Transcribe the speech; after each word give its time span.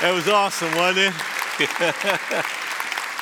That 0.00 0.14
was 0.14 0.28
awesome, 0.28 0.74
wasn't 0.76 1.14
it? 1.60 2.44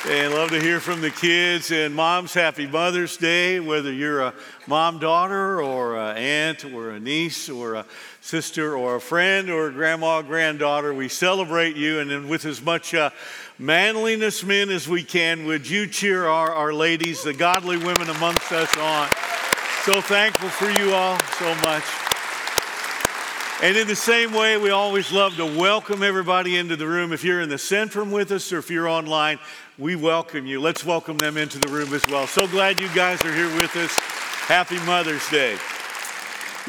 and 0.09 0.33
love 0.33 0.49
to 0.51 0.61
hear 0.61 0.79
from 0.79 1.01
the 1.01 1.11
kids. 1.11 1.71
And 1.71 1.93
moms, 1.93 2.33
happy 2.33 2.67
Mother's 2.67 3.17
Day, 3.17 3.59
whether 3.59 3.91
you're 3.91 4.21
a 4.21 4.33
mom, 4.65 4.97
daughter, 4.97 5.61
or 5.61 5.97
an 5.97 6.15
aunt, 6.15 6.63
or 6.63 6.91
a 6.91 6.99
niece, 7.01 7.49
or 7.49 7.73
a 7.73 7.85
sister, 8.21 8.77
or 8.77 8.95
a 8.95 9.01
friend, 9.01 9.49
or 9.49 9.67
a 9.67 9.71
grandma, 9.73 10.21
granddaughter. 10.21 10.93
We 10.93 11.09
celebrate 11.09 11.75
you. 11.75 11.99
And 11.99 12.09
then 12.09 12.29
with 12.29 12.45
as 12.45 12.61
much 12.61 12.93
uh, 12.93 13.09
manliness, 13.57 14.45
men, 14.45 14.69
as 14.69 14.87
we 14.87 15.03
can, 15.03 15.45
would 15.47 15.69
you 15.69 15.85
cheer 15.85 16.27
our, 16.27 16.53
our 16.53 16.71
ladies, 16.71 17.23
the 17.23 17.33
godly 17.33 17.75
women 17.75 18.09
amongst 18.09 18.53
us, 18.53 18.73
on? 18.77 19.09
So 19.83 19.99
thankful 19.99 20.47
for 20.47 20.69
you 20.71 20.93
all 20.93 21.19
so 21.37 21.53
much. 21.55 21.83
And 23.61 23.75
in 23.75 23.87
the 23.87 23.95
same 23.95 24.31
way, 24.31 24.55
we 24.57 24.69
always 24.69 25.11
love 25.11 25.35
to 25.35 25.45
welcome 25.45 26.01
everybody 26.01 26.55
into 26.55 26.77
the 26.77 26.87
room. 26.87 27.11
If 27.11 27.25
you're 27.25 27.41
in 27.41 27.49
the 27.49 27.55
Centrum 27.55 28.09
with 28.09 28.31
us 28.31 28.53
or 28.53 28.59
if 28.59 28.71
you're 28.71 28.87
online, 28.87 29.37
we 29.77 29.97
welcome 29.97 30.45
you. 30.45 30.61
Let's 30.61 30.85
welcome 30.85 31.17
them 31.17 31.35
into 31.35 31.59
the 31.59 31.67
room 31.67 31.93
as 31.93 32.07
well. 32.07 32.25
So 32.25 32.47
glad 32.47 32.79
you 32.79 32.87
guys 32.95 33.21
are 33.25 33.33
here 33.33 33.53
with 33.57 33.75
us. 33.75 33.93
Happy 34.47 34.79
Mother's 34.85 35.27
Day. 35.29 35.57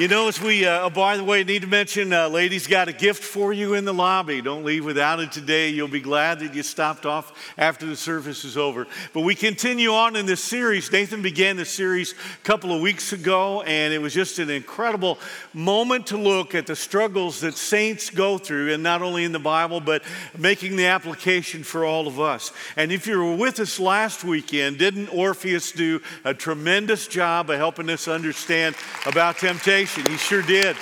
You 0.00 0.08
know, 0.08 0.28
as 0.28 0.40
we, 0.40 0.64
uh, 0.64 0.84
oh, 0.84 0.88
by 0.88 1.18
the 1.18 1.24
way, 1.24 1.44
need 1.44 1.60
to 1.60 1.68
mention, 1.68 2.10
uh, 2.10 2.26
ladies 2.26 2.66
got 2.66 2.88
a 2.88 2.92
gift 2.94 3.22
for 3.22 3.52
you 3.52 3.74
in 3.74 3.84
the 3.84 3.92
lobby. 3.92 4.40
Don't 4.40 4.64
leave 4.64 4.82
without 4.82 5.20
it 5.20 5.30
today. 5.30 5.68
You'll 5.68 5.88
be 5.88 6.00
glad 6.00 6.40
that 6.40 6.54
you 6.54 6.62
stopped 6.62 7.04
off 7.04 7.52
after 7.58 7.84
the 7.84 7.96
service 7.96 8.42
is 8.46 8.56
over. 8.56 8.86
But 9.12 9.20
we 9.24 9.34
continue 9.34 9.90
on 9.90 10.16
in 10.16 10.24
this 10.24 10.42
series. 10.42 10.90
Nathan 10.90 11.20
began 11.20 11.58
this 11.58 11.68
series 11.68 12.12
a 12.12 12.44
couple 12.44 12.72
of 12.72 12.80
weeks 12.80 13.12
ago, 13.12 13.60
and 13.60 13.92
it 13.92 14.00
was 14.00 14.14
just 14.14 14.38
an 14.38 14.48
incredible 14.48 15.18
moment 15.52 16.06
to 16.06 16.16
look 16.16 16.54
at 16.54 16.66
the 16.66 16.76
struggles 16.76 17.42
that 17.42 17.52
saints 17.52 18.08
go 18.08 18.38
through, 18.38 18.72
and 18.72 18.82
not 18.82 19.02
only 19.02 19.24
in 19.24 19.32
the 19.32 19.38
Bible, 19.38 19.82
but 19.82 20.02
making 20.38 20.76
the 20.76 20.86
application 20.86 21.62
for 21.62 21.84
all 21.84 22.08
of 22.08 22.18
us. 22.18 22.54
And 22.74 22.90
if 22.90 23.06
you 23.06 23.18
were 23.18 23.36
with 23.36 23.60
us 23.60 23.78
last 23.78 24.24
weekend, 24.24 24.78
didn't 24.78 25.08
Orpheus 25.08 25.72
do 25.72 26.00
a 26.24 26.32
tremendous 26.32 27.06
job 27.06 27.50
of 27.50 27.58
helping 27.58 27.90
us 27.90 28.08
understand 28.08 28.74
about 29.04 29.36
temptation? 29.36 29.89
He 29.96 30.16
sure 30.18 30.42
did. 30.42 30.76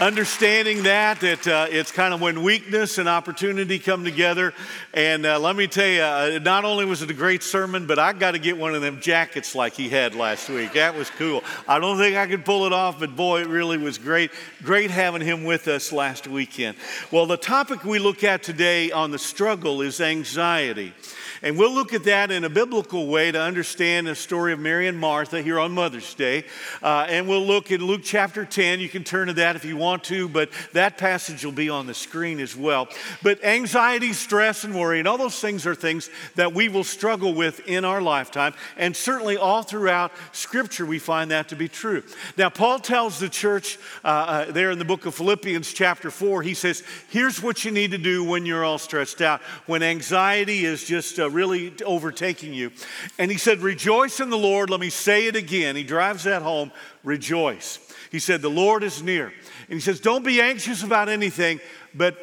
Understanding 0.00 0.82
that, 0.82 1.20
that 1.20 1.46
uh, 1.46 1.66
it's 1.70 1.92
kind 1.92 2.12
of 2.12 2.20
when 2.20 2.42
weakness 2.42 2.98
and 2.98 3.08
opportunity 3.08 3.78
come 3.78 4.02
together. 4.02 4.52
And 4.94 5.24
uh, 5.24 5.38
let 5.38 5.54
me 5.54 5.68
tell 5.68 5.86
you, 5.86 6.00
uh, 6.00 6.40
not 6.42 6.64
only 6.64 6.84
was 6.84 7.02
it 7.02 7.10
a 7.10 7.14
great 7.14 7.42
sermon, 7.42 7.86
but 7.86 8.00
I 8.00 8.14
got 8.14 8.32
to 8.32 8.40
get 8.40 8.58
one 8.58 8.74
of 8.74 8.82
them 8.82 9.00
jackets 9.00 9.54
like 9.54 9.74
he 9.74 9.88
had 9.88 10.16
last 10.16 10.48
week. 10.48 10.72
That 10.72 10.96
was 10.96 11.08
cool. 11.10 11.44
I 11.68 11.78
don't 11.78 11.98
think 11.98 12.16
I 12.16 12.26
could 12.26 12.44
pull 12.44 12.66
it 12.66 12.72
off, 12.72 12.98
but 12.98 13.14
boy, 13.14 13.42
it 13.42 13.48
really 13.48 13.78
was 13.78 13.96
great. 13.96 14.32
Great 14.64 14.90
having 14.90 15.22
him 15.22 15.44
with 15.44 15.68
us 15.68 15.92
last 15.92 16.26
weekend. 16.26 16.76
Well, 17.12 17.26
the 17.26 17.36
topic 17.36 17.84
we 17.84 18.00
look 18.00 18.24
at 18.24 18.42
today 18.42 18.90
on 18.90 19.12
the 19.12 19.18
struggle 19.18 19.82
is 19.82 20.00
anxiety. 20.00 20.94
And 21.42 21.58
we'll 21.58 21.74
look 21.74 21.92
at 21.92 22.04
that 22.04 22.30
in 22.30 22.44
a 22.44 22.48
biblical 22.48 23.08
way 23.08 23.32
to 23.32 23.40
understand 23.40 24.06
the 24.06 24.14
story 24.14 24.52
of 24.52 24.60
Mary 24.60 24.86
and 24.86 24.96
Martha 24.96 25.42
here 25.42 25.58
on 25.58 25.72
Mother's 25.72 26.14
Day. 26.14 26.44
Uh, 26.80 27.06
and 27.08 27.26
we'll 27.26 27.44
look 27.44 27.72
in 27.72 27.84
Luke 27.84 28.02
chapter 28.04 28.44
10. 28.44 28.78
You 28.78 28.88
can 28.88 29.02
turn 29.02 29.26
to 29.26 29.34
that 29.34 29.56
if 29.56 29.64
you 29.64 29.76
want 29.76 30.04
to, 30.04 30.28
but 30.28 30.50
that 30.72 30.98
passage 30.98 31.44
will 31.44 31.50
be 31.50 31.68
on 31.68 31.88
the 31.88 31.94
screen 31.94 32.38
as 32.38 32.56
well. 32.56 32.88
But 33.24 33.42
anxiety, 33.42 34.12
stress, 34.12 34.62
and 34.62 34.72
worry, 34.72 35.00
and 35.00 35.08
all 35.08 35.18
those 35.18 35.40
things 35.40 35.66
are 35.66 35.74
things 35.74 36.10
that 36.36 36.54
we 36.54 36.68
will 36.68 36.84
struggle 36.84 37.34
with 37.34 37.66
in 37.66 37.84
our 37.84 38.00
lifetime. 38.00 38.54
And 38.76 38.94
certainly 38.94 39.36
all 39.36 39.64
throughout 39.64 40.12
Scripture, 40.30 40.86
we 40.86 41.00
find 41.00 41.32
that 41.32 41.48
to 41.48 41.56
be 41.56 41.66
true. 41.66 42.04
Now, 42.38 42.50
Paul 42.50 42.78
tells 42.78 43.18
the 43.18 43.28
church 43.28 43.78
uh, 44.04 44.08
uh, 44.08 44.52
there 44.52 44.70
in 44.70 44.78
the 44.78 44.84
book 44.84 45.06
of 45.06 45.16
Philippians, 45.16 45.72
chapter 45.72 46.12
4, 46.12 46.42
he 46.42 46.54
says, 46.54 46.84
Here's 47.08 47.42
what 47.42 47.64
you 47.64 47.72
need 47.72 47.90
to 47.90 47.98
do 47.98 48.22
when 48.22 48.46
you're 48.46 48.64
all 48.64 48.78
stressed 48.78 49.20
out, 49.20 49.40
when 49.66 49.82
anxiety 49.82 50.64
is 50.64 50.84
just 50.84 51.18
uh, 51.18 51.31
really 51.32 51.72
overtaking 51.84 52.54
you. 52.54 52.70
And 53.18 53.30
he 53.30 53.38
said, 53.38 53.60
Rejoice 53.60 54.20
in 54.20 54.30
the 54.30 54.38
Lord. 54.38 54.70
Let 54.70 54.80
me 54.80 54.90
say 54.90 55.26
it 55.26 55.36
again. 55.36 55.76
He 55.76 55.82
drives 55.82 56.24
that 56.24 56.42
home. 56.42 56.72
Rejoice. 57.02 57.78
He 58.10 58.18
said, 58.18 58.42
The 58.42 58.50
Lord 58.50 58.82
is 58.82 59.02
near. 59.02 59.26
And 59.26 59.74
he 59.74 59.80
says, 59.80 60.00
Don't 60.00 60.24
be 60.24 60.40
anxious 60.40 60.82
about 60.82 61.08
anything, 61.08 61.60
but 61.94 62.16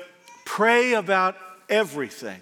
pray 0.46 0.94
about 0.94 1.36
everything. 1.68 2.40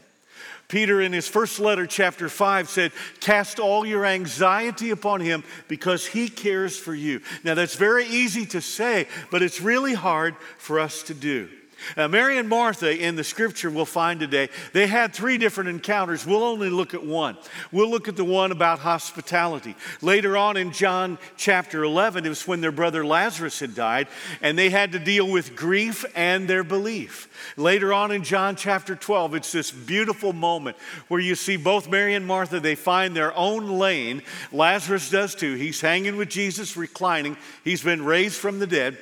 Peter, 0.67 0.99
in 0.99 1.13
his 1.13 1.27
first 1.27 1.59
letter, 1.59 1.87
chapter 1.87 2.27
5, 2.27 2.69
said, 2.69 2.91
Cast 3.21 3.59
all 3.59 3.85
your 3.85 4.05
anxiety 4.05 4.89
upon 4.89 5.21
him 5.21 5.43
because 5.69 6.05
he 6.05 6.27
cares 6.27 6.77
for 6.77 6.93
you. 6.93 7.21
Now, 7.43 7.53
that's 7.53 7.75
very 7.75 8.05
easy 8.05 8.45
to 8.47 8.59
say, 8.59 9.07
but 9.31 9.41
it's 9.41 9.61
really 9.61 9.93
hard 9.93 10.35
for 10.57 10.79
us 10.79 11.03
to 11.03 11.13
do. 11.13 11.47
Now, 11.95 12.07
Mary 12.07 12.37
and 12.37 12.49
Martha 12.49 12.95
in 12.95 13.15
the 13.15 13.23
scripture 13.23 13.69
we'll 13.69 13.85
find 13.85 14.19
today, 14.19 14.49
they 14.73 14.87
had 14.87 15.13
three 15.13 15.37
different 15.37 15.69
encounters. 15.69 16.25
We'll 16.25 16.43
only 16.43 16.69
look 16.69 16.93
at 16.93 17.03
one. 17.05 17.37
We'll 17.71 17.89
look 17.89 18.07
at 18.07 18.15
the 18.15 18.25
one 18.25 18.51
about 18.51 18.79
hospitality. 18.79 19.75
Later 20.01 20.37
on 20.37 20.57
in 20.57 20.71
John 20.71 21.17
chapter 21.37 21.83
11, 21.83 22.25
it 22.25 22.29
was 22.29 22.47
when 22.47 22.61
their 22.61 22.71
brother 22.71 23.05
Lazarus 23.05 23.59
had 23.59 23.75
died, 23.75 24.07
and 24.41 24.57
they 24.57 24.69
had 24.69 24.91
to 24.93 24.99
deal 24.99 25.29
with 25.29 25.55
grief 25.55 26.05
and 26.15 26.47
their 26.47 26.63
belief. 26.63 27.53
Later 27.57 27.93
on 27.93 28.11
in 28.11 28.23
John 28.23 28.55
chapter 28.55 28.95
12, 28.95 29.35
it's 29.35 29.51
this 29.51 29.71
beautiful 29.71 30.33
moment 30.33 30.77
where 31.07 31.19
you 31.19 31.35
see 31.35 31.57
both 31.57 31.89
Mary 31.89 32.15
and 32.15 32.25
Martha, 32.25 32.59
they 32.59 32.75
find 32.75 33.15
their 33.15 33.35
own 33.35 33.67
lane. 33.67 34.21
Lazarus 34.51 35.09
does 35.09 35.35
too. 35.35 35.55
He's 35.55 35.81
hanging 35.81 36.17
with 36.17 36.29
Jesus, 36.29 36.75
reclining, 36.75 37.37
he's 37.63 37.83
been 37.83 38.03
raised 38.03 38.37
from 38.37 38.59
the 38.59 38.67
dead. 38.67 38.97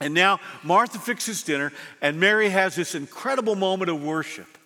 And 0.00 0.14
now 0.14 0.40
Martha 0.62 0.98
fixes 0.98 1.42
dinner, 1.42 1.72
and 2.00 2.18
Mary 2.18 2.48
has 2.48 2.74
this 2.74 2.94
incredible 2.94 3.54
moment 3.54 3.90
of 3.90 4.02
worship. 4.02 4.58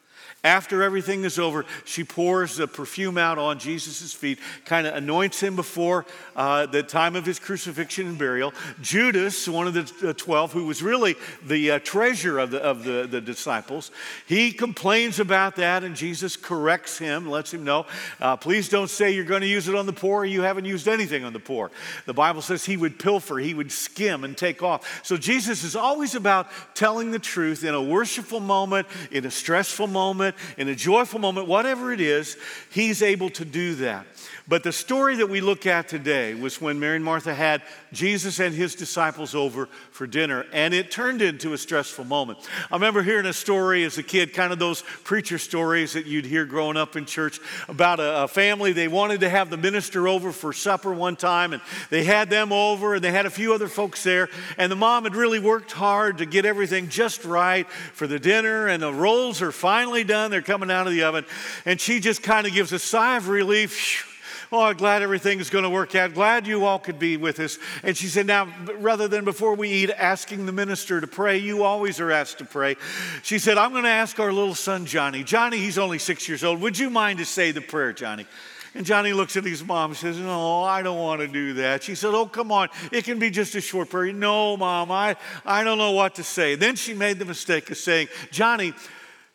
After 0.45 0.83
everything 0.83 1.25
is 1.25 1.39
over, 1.39 1.65
she 1.87 2.05
pours 2.05 2.59
the 2.59 2.69
perfume 2.69 3.17
out 3.17 3.39
on 3.39 3.59
Jesus' 3.59 4.13
feet, 4.13 4.39
kind 4.67 4.87
of 4.87 4.95
anoints 4.95 5.43
him 5.43 5.57
before 5.57 6.05
uh, 6.37 6.67
the 6.67 6.83
time 6.83 7.17
of 7.17 7.25
his 7.25 7.39
crucifixion 7.39 8.07
and 8.07 8.19
burial. 8.19 8.53
Judas, 8.83 9.49
one 9.49 9.67
of 9.67 9.73
the 9.73 10.13
12, 10.13 10.53
who 10.53 10.67
was 10.67 10.83
really 10.83 11.17
the 11.47 11.71
uh, 11.71 11.79
treasure 11.79 12.39
of, 12.39 12.51
the, 12.51 12.63
of 12.63 12.85
the, 12.85 13.09
the 13.11 13.23
disciples, 13.23 13.91
he 14.27 14.53
complains 14.53 15.19
about 15.19 15.57
that, 15.57 15.83
and 15.83 15.97
Jesus 15.97 16.37
corrects 16.37 16.99
him, 16.99 17.27
lets 17.27 17.55
him 17.55 17.65
know, 17.65 17.87
uh, 18.21 18.37
please 18.37 18.69
don't 18.69 18.91
say 18.91 19.13
you're 19.13 19.25
going 19.25 19.41
to 19.41 19.47
use 19.47 19.67
it 19.67 19.75
on 19.75 19.87
the 19.87 19.95
poor, 19.95 20.27
you 20.27 20.43
haven't 20.43 20.67
used 20.67 20.89
anything 20.89 21.25
on 21.25 21.33
the 21.33 21.41
poor. 21.41 21.71
The 22.05 22.13
Bible 22.13 22.43
says 22.43 22.67
he 22.67 22.77
would 22.77 22.99
pilfer, 22.99 23.39
he 23.39 23.55
would 23.55 23.73
skim 23.73 24.25
and 24.25 24.37
take 24.37 24.63
off. 24.63 25.01
So 25.07 25.17
Jesus 25.17 25.65
is 25.65 25.75
always 25.75 26.15
about 26.15 26.49
telling 26.75 27.13
the 27.13 27.19
truth 27.19 27.65
in 27.65 27.75
a 27.75 27.83
worshipful 27.83 28.41
moment, 28.41 28.87
in 29.11 29.25
a 29.25 29.31
stressful 29.31 29.87
moment 29.87 30.34
in 30.57 30.69
a 30.69 30.75
joyful 30.75 31.19
moment, 31.19 31.47
whatever 31.47 31.93
it 31.93 32.01
is, 32.01 32.37
he's 32.71 33.03
able 33.03 33.31
to 33.31 33.45
do 33.45 33.75
that. 33.77 34.07
But 34.47 34.63
the 34.63 34.73
story 34.73 35.17
that 35.17 35.31
we 35.31 35.41
look 35.41 35.65
at 35.65 35.89
today 35.89 36.35
was 36.35 36.61
when 36.61 36.79
Mary 36.79 36.97
and 36.97 37.05
Martha 37.05 37.35
had 37.35 37.63
Jesus 37.95 38.41
and 38.41 38.55
his 38.55 38.75
disciples 38.75 39.35
over 39.35 39.67
for 39.91 40.07
dinner, 40.07 40.45
and 40.53 40.75
it 40.75 40.91
turned 40.91 41.23
into 41.23 41.55
a 41.55 41.59
stressful 41.59 42.05
moment. 42.05 42.39
I 42.71 42.75
remember 42.75 43.03
hearing 43.03 43.25
a 43.25 43.33
story 43.33 43.85
as 43.85 43.97
a 43.97 44.03
kid, 44.03 44.35
kind 44.35 44.53
of 44.53 44.59
those 44.59 44.83
preacher 45.03 45.39
stories 45.39 45.95
that 45.95 46.05
you'd 46.05 46.27
hear 46.27 46.45
growing 46.45 46.77
up 46.77 46.95
in 46.95 47.07
church 47.07 47.41
about 47.69 48.01
a, 48.01 48.25
a 48.25 48.29
family. 48.29 48.75
They 48.75 48.87
wanted 48.87 49.21
to 49.21 49.31
have 49.31 49.49
the 49.49 49.57
minister 49.57 50.07
over 50.07 50.31
for 50.31 50.53
supper 50.53 50.93
one 50.93 51.17
time, 51.17 51.55
and 51.55 51.63
they 51.89 52.05
had 52.05 52.29
them 52.29 52.53
over, 52.53 52.95
and 52.95 53.03
they 53.03 53.13
had 53.13 53.25
a 53.25 53.31
few 53.31 53.55
other 53.55 53.69
folks 53.69 54.03
there, 54.03 54.29
and 54.59 54.71
the 54.71 54.77
mom 54.77 55.05
had 55.05 55.17
really 55.17 55.39
worked 55.39 55.73
hard 55.73 56.19
to 56.19 56.27
get 56.27 56.45
everything 56.45 56.91
just 56.91 57.25
right 57.25 57.67
for 57.71 58.07
the 58.07 58.19
dinner, 58.19 58.67
and 58.67 58.83
the 58.83 58.93
rolls 58.93 59.41
are 59.41 59.53
finally 59.53 60.05
done. 60.05 60.31
They're 60.31 60.43
coming 60.43 60.71
out 60.71 60.87
of 60.87 60.93
the 60.93 61.05
oven, 61.05 61.25
and 61.65 61.81
she 61.81 61.99
just 61.99 62.23
kind 62.23 62.47
of 62.47 62.53
gives 62.53 62.73
a 62.73 62.79
sigh 62.79 63.17
of 63.17 63.29
relief. 63.29 64.11
Oh, 64.53 64.73
glad 64.75 65.03
everything 65.03 65.41
is 65.41 65.51
going 65.51 65.65
to 65.65 65.71
work 65.71 65.95
out. 65.95 66.15
Glad 66.15 66.47
you 66.47 66.65
all 66.65 66.79
could 66.79 66.99
be 66.99 67.17
with 67.17 67.41
us. 67.41 67.59
And 67.83 67.97
she 67.97 68.07
said, 68.07 68.27
Now, 68.27 68.49
rather 68.79 69.09
than 69.09 69.25
before 69.25 69.55
we 69.55 69.71
eat, 69.71 69.91
asking 69.91 70.47
the 70.47 70.53
minister 70.53 71.01
to 71.01 71.07
pray, 71.07 71.39
you 71.39 71.63
always 71.63 72.01
are 72.01 72.11
asked 72.11 72.39
to 72.39 72.45
pray. 72.45 72.77
She 73.23 73.39
said, 73.39 73.59
I'm 73.59 73.73
going 73.73 73.85
to 73.85 73.91
ask 73.91 74.19
our 74.21 74.33
little 74.33 74.55
son, 74.55 74.87
Johnny. 74.87 75.25
Johnny, 75.25 75.59
he's 75.59 75.79
only 75.79 75.99
six 75.99 76.29
years 76.29 76.45
old. 76.45 76.61
Would 76.61 76.79
you 76.79 76.91
mind 76.91 77.19
to 77.19 77.25
say 77.25 77.51
the 77.51 77.61
prayer, 77.61 77.93
Johnny? 77.93 78.27
And 78.75 78.85
Johnny 78.85 79.13
looks 79.13 79.37
at 79.37 79.45
his 79.45 79.65
mom 79.65 79.93
and 79.93 79.97
says, 79.97 80.19
No, 80.19 80.65
I 80.65 80.83
don't 80.83 80.99
want 80.99 81.21
to 81.21 81.29
do 81.29 81.55
that. 81.55 81.85
She 81.85 81.95
said, 81.95 82.13
Oh, 82.13 82.27
come 82.27 82.51
on. 82.51 82.69
It 82.91 83.05
can 83.05 83.19
be 83.19 83.31
just 83.31 83.55
a 83.55 83.61
short 83.61 83.89
prayer. 83.89 84.13
No, 84.13 84.57
mom, 84.57 84.91
I, 84.91 85.17
I 85.45 85.63
don't 85.63 85.79
know 85.79 85.93
what 85.93 86.17
to 86.17 86.25
say. 86.25 86.57
Then 86.57 86.75
she 86.75 86.93
made 86.93 87.19
the 87.19 87.25
mistake 87.25 87.71
of 87.71 87.77
saying, 87.77 88.09
Johnny, 88.33 88.75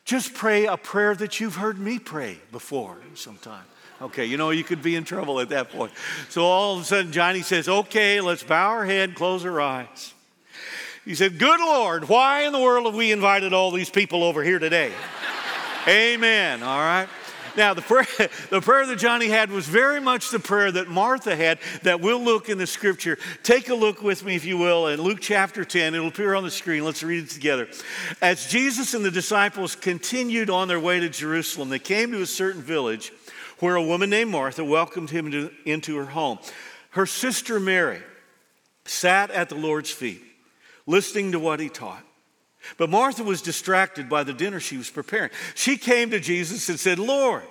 just 0.04 0.34
pray 0.34 0.66
a 0.66 0.76
prayer 0.76 1.16
that 1.16 1.40
you've 1.40 1.56
heard 1.56 1.80
me 1.80 2.00
pray 2.00 2.40
before 2.52 2.98
sometime. 3.14 3.64
Okay, 4.02 4.26
you 4.26 4.38
know, 4.38 4.52
you 4.52 4.64
could 4.64 4.82
be 4.82 4.96
in 4.96 5.04
trouble 5.04 5.40
at 5.42 5.50
that 5.50 5.72
point. 5.72 5.92
So 6.30 6.44
all 6.44 6.76
of 6.76 6.84
a 6.84 6.86
sudden, 6.86 7.12
Johnny 7.12 7.42
says, 7.42 7.68
Okay, 7.68 8.22
let's 8.22 8.44
bow 8.44 8.70
our 8.70 8.86
head, 8.86 9.16
close 9.16 9.46
our 9.46 9.60
eyes. 9.60 10.14
He 11.04 11.16
said, 11.16 11.38
Good 11.38 11.60
Lord, 11.60 12.08
why 12.08 12.44
in 12.44 12.54
the 12.54 12.60
world 12.60 12.86
have 12.86 12.96
we 12.96 13.12
invited 13.12 13.54
all 13.54 13.72
these 13.72 13.90
people 13.90 14.24
over 14.24 14.44
here 14.44 14.60
today? 14.60 14.92
Amen. 15.88 16.64
All 16.64 16.80
right. 16.80 17.10
Now, 17.58 17.74
the 17.74 17.82
prayer, 17.82 18.06
the 18.50 18.62
prayer 18.62 18.86
that 18.86 19.00
Johnny 19.00 19.28
had 19.28 19.52
was 19.52 19.68
very 19.68 20.00
much 20.00 20.30
the 20.30 20.40
prayer 20.40 20.72
that 20.72 20.88
Martha 20.88 21.36
had 21.36 21.60
that 21.84 22.00
we'll 22.00 22.24
look 22.24 22.48
in 22.48 22.58
the 22.58 22.68
scripture. 22.68 23.18
Take 23.44 23.68
a 23.68 23.76
look 23.76 24.02
with 24.02 24.24
me, 24.24 24.36
if 24.36 24.46
you 24.46 24.58
will, 24.58 24.88
in 24.88 25.02
Luke 25.02 25.20
chapter 25.20 25.66
10. 25.66 25.94
It'll 25.94 26.08
appear 26.08 26.36
on 26.36 26.44
the 26.44 26.52
screen. 26.52 26.86
Let's 26.86 27.04
read 27.04 27.26
it 27.26 27.30
together. 27.32 27.68
As 28.22 28.48
Jesus 28.48 28.94
and 28.94 29.04
the 29.04 29.12
disciples 29.12 29.76
continued 29.76 30.50
on 30.50 30.70
their 30.70 30.80
way 30.80 31.02
to 31.02 31.10
Jerusalem, 31.10 31.68
they 31.68 31.80
came 31.80 32.12
to 32.12 32.22
a 32.22 32.28
certain 32.28 32.62
village 32.62 33.12
where 33.60 33.76
a 33.76 33.84
woman 33.84 34.10
named 34.10 34.32
Martha 34.32 34.64
welcomed 34.64 35.10
him 35.10 35.32
to, 35.32 35.52
into 35.66 35.98
her 35.98 36.06
home. 36.06 36.40
Her 36.92 37.06
sister 37.06 37.60
Mary 37.60 38.02
sat 38.86 39.32
at 39.32 39.50
the 39.50 39.56
Lord's 39.56 39.92
feet, 39.92 40.22
listening 40.88 41.32
to 41.34 41.40
what 41.40 41.60
he 41.60 41.70
taught. 41.70 42.04
But 42.78 42.90
Martha 42.90 43.24
was 43.24 43.42
distracted 43.42 44.10
by 44.10 44.24
the 44.24 44.34
dinner 44.34 44.60
she 44.60 44.78
was 44.78 44.90
preparing. 44.90 45.32
She 45.56 45.78
came 45.78 46.12
to 46.12 46.20
Jesus 46.20 46.68
and 46.70 46.80
said, 46.80 47.00
Lord, 47.00 47.44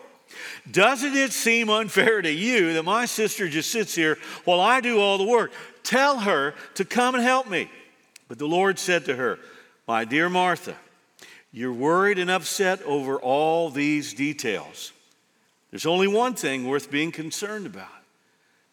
doesn't 0.70 1.16
it 1.16 1.32
seem 1.32 1.70
unfair 1.70 2.20
to 2.20 2.31
you 2.31 2.75
that 2.75 2.82
my 2.82 3.06
sister 3.06 3.49
just 3.49 3.70
sits 3.70 3.94
here 3.94 4.19
while 4.44 4.60
I 4.60 4.81
do 4.81 5.00
all 5.00 5.19
the 5.19 5.25
work? 5.25 5.52
Tell 5.82 6.20
her 6.20 6.55
to 6.75 6.84
come 6.84 7.14
and 7.14 7.25
help 7.25 7.49
me. 7.49 7.70
But 8.28 8.38
the 8.38 8.46
Lord 8.46 8.78
said 8.78 9.06
to 9.06 9.16
her, 9.16 9.38
My 9.87 10.05
dear 10.05 10.28
Martha, 10.28 10.76
you're 11.50 11.72
worried 11.72 12.19
and 12.19 12.31
upset 12.31 12.82
over 12.82 13.19
all 13.19 13.70
these 13.70 14.12
details. 14.12 14.93
There's 15.70 15.87
only 15.87 16.09
one 16.09 16.35
thing 16.35 16.67
worth 16.67 16.91
being 16.91 17.12
concerned 17.12 17.67
about. 17.67 17.88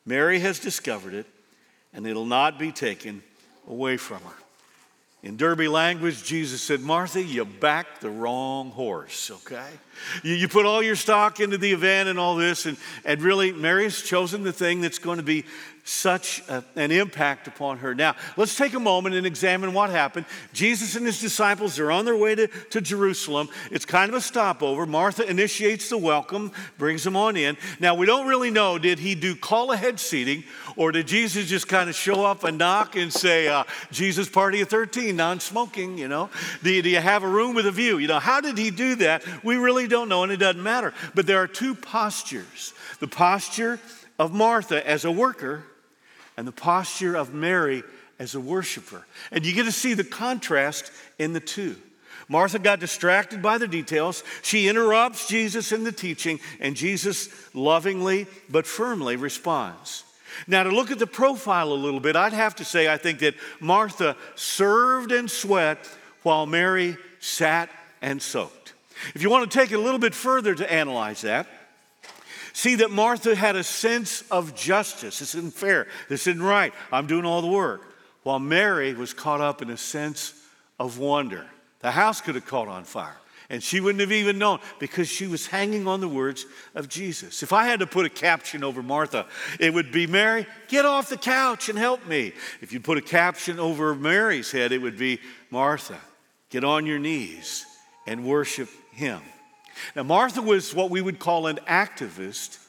Mary 0.05 0.39
has 0.39 0.59
discovered 0.59 1.13
it, 1.13 1.25
and 1.93 2.05
it'll 2.05 2.25
not 2.25 2.59
be 2.59 2.71
taken 2.71 3.23
away 3.67 3.97
from 3.97 4.21
her. 4.21 4.35
In 5.23 5.37
Derby 5.37 5.67
language, 5.67 6.23
Jesus 6.23 6.61
said, 6.61 6.81
Martha, 6.81 7.21
you 7.21 7.43
backed 7.45 8.01
the 8.01 8.09
wrong 8.09 8.69
horse, 8.69 9.31
okay? 9.31 9.69
You, 10.23 10.33
you 10.33 10.47
put 10.47 10.65
all 10.65 10.81
your 10.81 10.95
stock 10.95 11.39
into 11.39 11.57
the 11.57 11.71
event 11.71 12.09
and 12.09 12.19
all 12.19 12.35
this, 12.35 12.65
and, 12.65 12.77
and 13.03 13.21
really, 13.21 13.51
Mary's 13.51 14.01
chosen 14.01 14.43
the 14.43 14.53
thing 14.53 14.81
that's 14.81 14.99
going 14.99 15.17
to 15.17 15.23
be 15.23 15.45
such 15.87 16.41
a, 16.49 16.63
an 16.75 16.91
impact 16.91 17.47
upon 17.47 17.77
her. 17.77 17.93
Now, 17.93 18.15
let's 18.37 18.57
take 18.57 18.73
a 18.73 18.79
moment 18.79 19.13
and 19.13 19.25
examine 19.25 19.71
what 19.71 19.91
happened. 19.91 20.25
Jesus 20.51 20.95
and 20.95 21.05
his 21.05 21.21
disciples 21.21 21.77
are 21.77 21.91
on 21.91 22.05
their 22.05 22.17
way 22.17 22.33
to, 22.33 22.47
to 22.71 22.81
Jerusalem. 22.81 23.49
It's 23.69 23.85
kind 23.85 24.09
of 24.09 24.15
a 24.15 24.21
stopover. 24.21 24.87
Martha 24.87 25.29
initiates 25.29 25.89
the 25.89 25.97
welcome, 25.97 26.51
brings 26.79 27.03
them 27.03 27.15
on 27.15 27.37
in. 27.37 27.55
Now, 27.79 27.93
we 27.93 28.07
don't 28.07 28.27
really 28.27 28.49
know 28.49 28.79
did 28.79 28.97
he 28.97 29.13
do 29.13 29.35
call 29.35 29.71
ahead 29.71 29.99
seating 29.99 30.43
or 30.75 30.91
did 30.91 31.07
Jesus 31.07 31.47
just 31.47 31.67
kind 31.67 31.87
of 31.87 31.95
show 31.95 32.25
up 32.25 32.43
and 32.43 32.57
knock 32.57 32.95
and 32.95 33.13
say, 33.13 33.47
uh, 33.47 33.63
Jesus 33.91 34.27
party 34.27 34.61
of 34.61 34.69
13, 34.69 35.15
non 35.15 35.39
smoking, 35.39 35.99
you 35.99 36.07
know? 36.07 36.31
Do 36.63 36.81
do 36.81 36.89
you 36.89 36.99
have 36.99 37.23
a 37.23 37.27
room 37.27 37.55
with 37.55 37.67
a 37.67 37.71
view? 37.71 37.99
You 37.99 38.07
know, 38.07 38.19
how 38.19 38.41
did 38.41 38.57
he 38.57 38.71
do 38.71 38.95
that? 38.95 39.23
We 39.43 39.57
really 39.57 39.84
don't 39.87 40.09
know 40.09 40.23
and 40.23 40.31
it 40.31 40.37
doesn't 40.37 40.61
matter. 40.61 40.93
But 41.13 41.27
there 41.27 41.41
are 41.41 41.47
two 41.47 41.75
postures 41.75 42.73
the 42.99 43.07
posture 43.07 43.79
of 44.17 44.33
Martha 44.33 44.87
as 44.87 45.05
a 45.05 45.11
worker 45.11 45.63
and 46.37 46.47
the 46.47 46.51
posture 46.51 47.15
of 47.15 47.33
Mary 47.33 47.83
as 48.19 48.35
a 48.35 48.39
worshiper. 48.39 49.05
And 49.31 49.45
you 49.45 49.53
get 49.53 49.65
to 49.65 49.71
see 49.71 49.93
the 49.93 50.03
contrast 50.03 50.91
in 51.19 51.33
the 51.33 51.39
two. 51.39 51.75
Martha 52.27 52.59
got 52.59 52.79
distracted 52.79 53.41
by 53.41 53.57
the 53.57 53.67
details. 53.67 54.23
She 54.41 54.67
interrupts 54.67 55.27
Jesus 55.27 55.71
in 55.71 55.83
the 55.83 55.91
teaching, 55.91 56.39
and 56.59 56.75
Jesus 56.75 57.29
lovingly 57.53 58.25
but 58.49 58.65
firmly 58.65 59.15
responds. 59.15 60.03
Now, 60.47 60.63
to 60.63 60.69
look 60.69 60.91
at 60.91 60.99
the 60.99 61.07
profile 61.07 61.71
a 61.71 61.75
little 61.75 61.99
bit, 61.99 62.15
I'd 62.15 62.33
have 62.33 62.55
to 62.55 62.65
say 62.65 62.91
I 62.91 62.97
think 62.97 63.19
that 63.19 63.35
Martha 63.59 64.17
served 64.35 65.11
and 65.11 65.29
sweat 65.29 65.77
while 66.23 66.45
Mary 66.45 66.97
sat 67.19 67.69
and 68.01 68.21
soaked. 68.21 68.64
If 69.13 69.21
you 69.21 69.29
want 69.29 69.49
to 69.49 69.57
take 69.57 69.71
it 69.71 69.75
a 69.75 69.81
little 69.81 69.99
bit 69.99 70.13
further 70.13 70.55
to 70.55 70.71
analyze 70.71 71.21
that, 71.21 71.47
See 72.55 72.75
that 72.75 72.89
Martha 72.89 73.35
had 73.35 73.57
a 73.57 73.65
sense 73.65 74.23
of 74.31 74.55
justice. 74.55 75.19
This 75.19 75.35
isn't 75.35 75.53
fair. 75.53 75.87
This 76.07 76.25
isn't 76.25 76.41
right. 76.41 76.73
I'm 76.89 77.05
doing 77.05 77.25
all 77.25 77.41
the 77.41 77.49
work. 77.49 77.81
While 78.23 78.39
Mary 78.39 78.93
was 78.93 79.13
caught 79.13 79.41
up 79.41 79.61
in 79.61 79.69
a 79.69 79.75
sense 79.75 80.33
of 80.79 80.97
wonder. 80.97 81.45
The 81.81 81.91
house 81.91 82.21
could 82.21 82.35
have 82.35 82.45
caught 82.45 82.69
on 82.69 82.85
fire. 82.85 83.17
And 83.49 83.61
she 83.61 83.81
wouldn't 83.81 83.99
have 83.99 84.13
even 84.13 84.37
known 84.37 84.59
because 84.79 85.09
she 85.09 85.27
was 85.27 85.47
hanging 85.47 85.85
on 85.85 85.99
the 85.99 86.07
words 86.07 86.45
of 86.75 86.87
Jesus. 86.87 87.43
If 87.43 87.51
I 87.51 87.65
had 87.65 87.81
to 87.81 87.87
put 87.87 88.05
a 88.05 88.09
caption 88.09 88.63
over 88.63 88.81
Martha, 88.81 89.25
it 89.59 89.73
would 89.73 89.91
be 89.91 90.07
Mary, 90.07 90.47
get 90.69 90.85
off 90.85 91.09
the 91.09 91.17
couch 91.17 91.67
and 91.67 91.77
help 91.77 92.07
me. 92.07 92.31
If 92.61 92.71
you 92.71 92.79
put 92.79 92.97
a 92.97 93.01
caption 93.01 93.59
over 93.59 93.93
Mary's 93.93 94.49
head, 94.49 94.71
it 94.71 94.81
would 94.81 94.97
be 94.97 95.19
Martha, 95.51 95.99
get 96.49 96.63
on 96.63 96.85
your 96.85 96.99
knees 96.99 97.65
and 98.07 98.25
worship 98.25 98.69
him. 98.95 99.21
Now, 99.95 100.03
Martha 100.03 100.41
was 100.41 100.73
what 100.73 100.89
we 100.89 101.01
would 101.01 101.19
call 101.19 101.47
an 101.47 101.59
activist, 101.67 102.59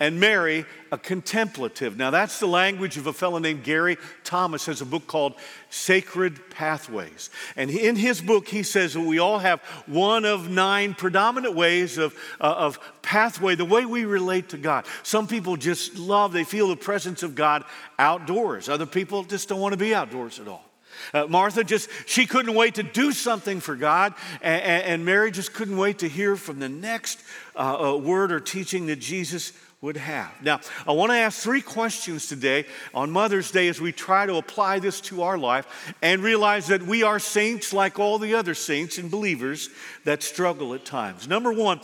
and 0.00 0.18
Mary, 0.18 0.64
a 0.90 0.98
contemplative. 0.98 1.96
Now, 1.96 2.10
that's 2.10 2.40
the 2.40 2.46
language 2.46 2.96
of 2.96 3.06
a 3.06 3.12
fellow 3.12 3.38
named 3.38 3.62
Gary 3.62 3.98
Thomas, 4.24 4.66
has 4.66 4.80
a 4.80 4.86
book 4.86 5.06
called 5.06 5.34
Sacred 5.70 6.50
Pathways. 6.50 7.30
And 7.56 7.70
in 7.70 7.94
his 7.94 8.20
book, 8.20 8.48
he 8.48 8.62
says 8.64 8.94
that 8.94 9.00
we 9.00 9.20
all 9.20 9.38
have 9.38 9.60
one 9.86 10.24
of 10.24 10.48
nine 10.48 10.94
predominant 10.94 11.54
ways 11.54 11.98
of, 11.98 12.16
uh, 12.40 12.44
of 12.44 12.80
pathway, 13.02 13.54
the 13.54 13.64
way 13.64 13.84
we 13.84 14.04
relate 14.04 14.48
to 14.50 14.56
God. 14.56 14.86
Some 15.02 15.28
people 15.28 15.56
just 15.56 15.96
love, 15.96 16.32
they 16.32 16.44
feel 16.44 16.68
the 16.68 16.76
presence 16.76 17.22
of 17.22 17.34
God 17.34 17.64
outdoors. 17.98 18.68
Other 18.68 18.86
people 18.86 19.22
just 19.22 19.48
don't 19.48 19.60
want 19.60 19.72
to 19.72 19.78
be 19.78 19.94
outdoors 19.94 20.40
at 20.40 20.48
all. 20.48 20.64
Uh, 21.12 21.26
Martha 21.28 21.64
just, 21.64 21.88
she 22.06 22.26
couldn't 22.26 22.54
wait 22.54 22.74
to 22.76 22.82
do 22.82 23.12
something 23.12 23.60
for 23.60 23.76
God, 23.76 24.14
and, 24.40 24.62
and 24.62 25.04
Mary 25.04 25.30
just 25.30 25.52
couldn't 25.52 25.76
wait 25.76 25.98
to 25.98 26.08
hear 26.08 26.36
from 26.36 26.58
the 26.58 26.68
next 26.68 27.20
uh, 27.56 27.92
uh, 27.92 27.96
word 27.96 28.32
or 28.32 28.40
teaching 28.40 28.86
that 28.86 28.96
Jesus 28.96 29.52
would 29.82 29.96
have. 29.96 30.30
Now, 30.42 30.60
I 30.86 30.92
want 30.92 31.10
to 31.10 31.16
ask 31.16 31.42
three 31.42 31.60
questions 31.60 32.28
today 32.28 32.66
on 32.94 33.10
Mother's 33.10 33.50
Day 33.50 33.66
as 33.66 33.80
we 33.80 33.90
try 33.90 34.26
to 34.26 34.36
apply 34.36 34.78
this 34.78 35.00
to 35.02 35.22
our 35.22 35.36
life 35.36 35.94
and 36.00 36.22
realize 36.22 36.68
that 36.68 36.82
we 36.82 37.02
are 37.02 37.18
saints 37.18 37.72
like 37.72 37.98
all 37.98 38.20
the 38.20 38.34
other 38.34 38.54
saints 38.54 38.98
and 38.98 39.10
believers 39.10 39.70
that 40.04 40.22
struggle 40.22 40.72
at 40.72 40.84
times. 40.84 41.26
Number 41.26 41.52
one, 41.52 41.80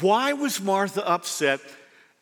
why 0.00 0.34
was 0.34 0.60
Martha 0.60 1.06
upset 1.08 1.60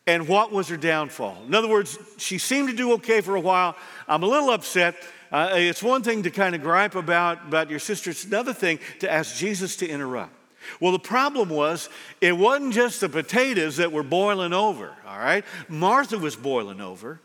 and 0.07 0.25
what 0.25 0.53
was 0.53 0.69
her 0.69 0.77
downfall? 0.77 1.37
In 1.45 1.53
other 1.53 1.67
words, 1.67 1.99
she 2.17 2.37
seemed 2.37 2.69
to 2.69 2.75
do 2.75 2.93
okay 2.93 3.19
for 3.19 3.35
a 3.35 3.41
while. 3.41 3.75
I'm 4.07 4.23
a 4.23 4.27
little 4.27 4.51
upset. 4.51 4.95
Uh, 5.31 5.49
it's 5.53 5.83
one 5.83 6.01
thing 6.01 6.23
to 6.23 6.31
kind 6.31 6.55
of 6.55 6.61
gripe 6.61 6.95
about, 6.95 7.47
about 7.47 7.69
your 7.69 7.79
sister, 7.79 8.09
it's 8.09 8.25
another 8.25 8.53
thing 8.53 8.79
to 8.99 9.11
ask 9.11 9.35
Jesus 9.35 9.75
to 9.77 9.87
interrupt. 9.87 10.33
Well, 10.79 10.91
the 10.91 10.99
problem 10.99 11.49
was 11.49 11.89
it 12.21 12.37
wasn't 12.37 12.73
just 12.73 13.01
the 13.01 13.09
potatoes 13.09 13.77
that 13.77 13.91
were 13.91 14.03
boiling 14.03 14.53
over, 14.53 14.93
all 15.07 15.17
right? 15.17 15.43
Martha 15.67 16.17
was 16.17 16.35
boiling 16.35 16.81
over. 16.81 17.19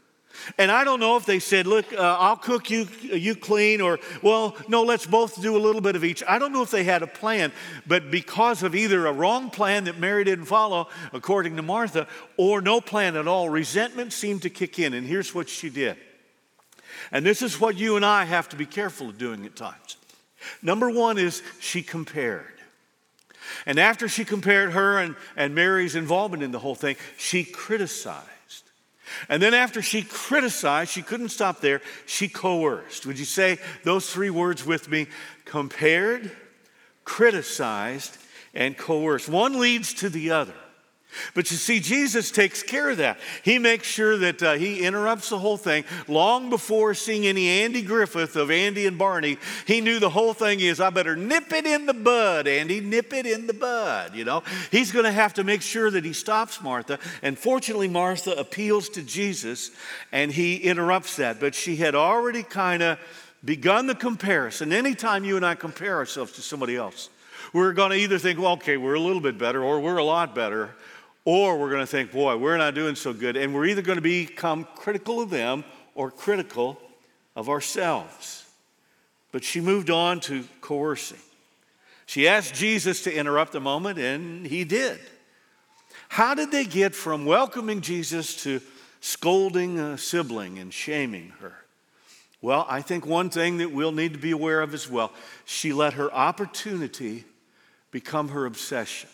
And 0.58 0.70
I 0.70 0.82
don't 0.82 0.98
know 0.98 1.16
if 1.16 1.26
they 1.26 1.38
said, 1.38 1.66
Look, 1.66 1.92
uh, 1.92 2.16
I'll 2.18 2.36
cook 2.36 2.68
you, 2.68 2.88
you 3.02 3.36
clean, 3.36 3.80
or, 3.80 4.00
well, 4.20 4.56
no, 4.66 4.82
let's 4.82 5.06
both 5.06 5.40
do 5.40 5.56
a 5.56 5.58
little 5.58 5.80
bit 5.80 5.94
of 5.94 6.04
each. 6.04 6.24
I 6.26 6.40
don't 6.40 6.52
know 6.52 6.62
if 6.62 6.72
they 6.72 6.82
had 6.82 7.04
a 7.04 7.06
plan, 7.06 7.52
but 7.86 8.10
because 8.10 8.64
of 8.64 8.74
either 8.74 9.06
a 9.06 9.12
wrong 9.12 9.48
plan 9.48 9.84
that 9.84 9.98
Mary 9.98 10.24
didn't 10.24 10.46
follow, 10.46 10.88
according 11.12 11.54
to 11.56 11.62
Martha, 11.62 12.08
or 12.36 12.60
no 12.60 12.80
plan 12.80 13.16
at 13.16 13.28
all, 13.28 13.48
resentment 13.48 14.12
seemed 14.12 14.42
to 14.42 14.50
kick 14.50 14.78
in. 14.80 14.92
And 14.92 15.06
here's 15.06 15.34
what 15.34 15.48
she 15.48 15.70
did 15.70 15.96
and 17.12 17.24
this 17.24 17.42
is 17.42 17.60
what 17.60 17.76
you 17.78 17.96
and 17.96 18.04
I 18.04 18.24
have 18.24 18.48
to 18.50 18.56
be 18.56 18.66
careful 18.66 19.10
of 19.10 19.18
doing 19.18 19.44
at 19.44 19.56
times. 19.56 19.96
Number 20.62 20.90
one 20.90 21.18
is 21.18 21.42
she 21.60 21.82
compared. 21.82 22.46
And 23.66 23.78
after 23.78 24.08
she 24.08 24.24
compared 24.24 24.72
her 24.72 24.98
and, 24.98 25.16
and 25.36 25.54
Mary's 25.54 25.94
involvement 25.94 26.42
in 26.42 26.50
the 26.50 26.58
whole 26.58 26.74
thing, 26.74 26.96
she 27.16 27.44
criticized. 27.44 28.28
And 29.28 29.42
then 29.42 29.54
after 29.54 29.82
she 29.82 30.02
criticized, 30.02 30.90
she 30.90 31.02
couldn't 31.02 31.28
stop 31.28 31.60
there, 31.60 31.80
she 32.06 32.28
coerced. 32.28 33.06
Would 33.06 33.18
you 33.18 33.24
say 33.24 33.58
those 33.84 34.10
three 34.10 34.30
words 34.30 34.64
with 34.64 34.88
me? 34.88 35.06
Compared, 35.44 36.32
criticized, 37.04 38.16
and 38.54 38.76
coerced. 38.76 39.28
One 39.28 39.60
leads 39.60 39.94
to 39.94 40.08
the 40.08 40.30
other. 40.30 40.54
But 41.34 41.50
you 41.50 41.56
see, 41.56 41.80
Jesus 41.80 42.30
takes 42.30 42.62
care 42.62 42.90
of 42.90 42.98
that. 42.98 43.18
He 43.42 43.58
makes 43.58 43.86
sure 43.86 44.16
that 44.18 44.42
uh, 44.42 44.52
he 44.54 44.84
interrupts 44.84 45.30
the 45.30 45.38
whole 45.38 45.56
thing. 45.56 45.84
Long 46.08 46.50
before 46.50 46.94
seeing 46.94 47.26
any 47.26 47.48
Andy 47.48 47.82
Griffith 47.82 48.36
of 48.36 48.50
Andy 48.50 48.86
and 48.86 48.98
Barney, 48.98 49.38
he 49.66 49.80
knew 49.80 49.98
the 49.98 50.10
whole 50.10 50.34
thing 50.34 50.60
is 50.60 50.80
I 50.80 50.90
better 50.90 51.16
nip 51.16 51.52
it 51.52 51.66
in 51.66 51.86
the 51.86 51.94
bud, 51.94 52.46
Andy, 52.46 52.80
nip 52.80 53.12
it 53.12 53.26
in 53.26 53.46
the 53.46 53.54
bud. 53.54 54.14
You 54.14 54.24
know, 54.24 54.42
he's 54.70 54.92
going 54.92 55.04
to 55.04 55.12
have 55.12 55.34
to 55.34 55.44
make 55.44 55.62
sure 55.62 55.90
that 55.90 56.04
he 56.04 56.12
stops 56.12 56.62
Martha. 56.62 56.98
And 57.22 57.38
fortunately, 57.38 57.88
Martha 57.88 58.32
appeals 58.32 58.88
to 58.90 59.02
Jesus 59.02 59.70
and 60.12 60.30
he 60.32 60.56
interrupts 60.56 61.16
that. 61.16 61.40
But 61.40 61.54
she 61.54 61.76
had 61.76 61.94
already 61.94 62.42
kind 62.42 62.82
of 62.82 62.98
begun 63.44 63.86
the 63.86 63.94
comparison. 63.94 64.72
Anytime 64.72 65.24
you 65.24 65.36
and 65.36 65.44
I 65.44 65.54
compare 65.54 65.96
ourselves 65.96 66.32
to 66.32 66.42
somebody 66.42 66.76
else, 66.76 67.10
we're 67.52 67.72
going 67.72 67.90
to 67.90 67.96
either 67.96 68.18
think, 68.18 68.38
well, 68.38 68.52
okay, 68.52 68.76
we're 68.76 68.94
a 68.94 69.00
little 69.00 69.20
bit 69.20 69.38
better 69.38 69.62
or 69.62 69.80
we're 69.80 69.98
a 69.98 70.04
lot 70.04 70.34
better 70.34 70.74
or 71.24 71.58
we're 71.58 71.70
going 71.70 71.80
to 71.80 71.86
think, 71.86 72.12
boy, 72.12 72.36
we're 72.36 72.56
not 72.56 72.74
doing 72.74 72.94
so 72.94 73.12
good. 73.12 73.36
And 73.36 73.54
we're 73.54 73.66
either 73.66 73.82
going 73.82 73.96
to 73.96 74.02
become 74.02 74.66
critical 74.74 75.20
of 75.20 75.30
them 75.30 75.64
or 75.94 76.10
critical 76.10 76.80
of 77.34 77.48
ourselves. 77.48 78.44
But 79.32 79.42
she 79.44 79.60
moved 79.60 79.90
on 79.90 80.20
to 80.20 80.44
coercing. 80.60 81.18
She 82.06 82.28
asked 82.28 82.54
Jesus 82.54 83.02
to 83.04 83.14
interrupt 83.14 83.52
the 83.52 83.60
moment, 83.60 83.98
and 83.98 84.46
he 84.46 84.64
did. 84.64 85.00
How 86.08 86.34
did 86.34 86.52
they 86.52 86.64
get 86.64 86.94
from 86.94 87.24
welcoming 87.24 87.80
Jesus 87.80 88.42
to 88.44 88.60
scolding 89.00 89.78
a 89.78 89.98
sibling 89.98 90.58
and 90.58 90.72
shaming 90.72 91.32
her? 91.40 91.54
Well, 92.40 92.66
I 92.68 92.82
think 92.82 93.06
one 93.06 93.30
thing 93.30 93.56
that 93.58 93.72
we'll 93.72 93.92
need 93.92 94.12
to 94.12 94.18
be 94.18 94.30
aware 94.30 94.60
of 94.60 94.74
as 94.74 94.88
well 94.88 95.12
she 95.46 95.72
let 95.72 95.94
her 95.94 96.12
opportunity 96.12 97.24
become 97.90 98.28
her 98.28 98.44
obsession. 98.44 99.08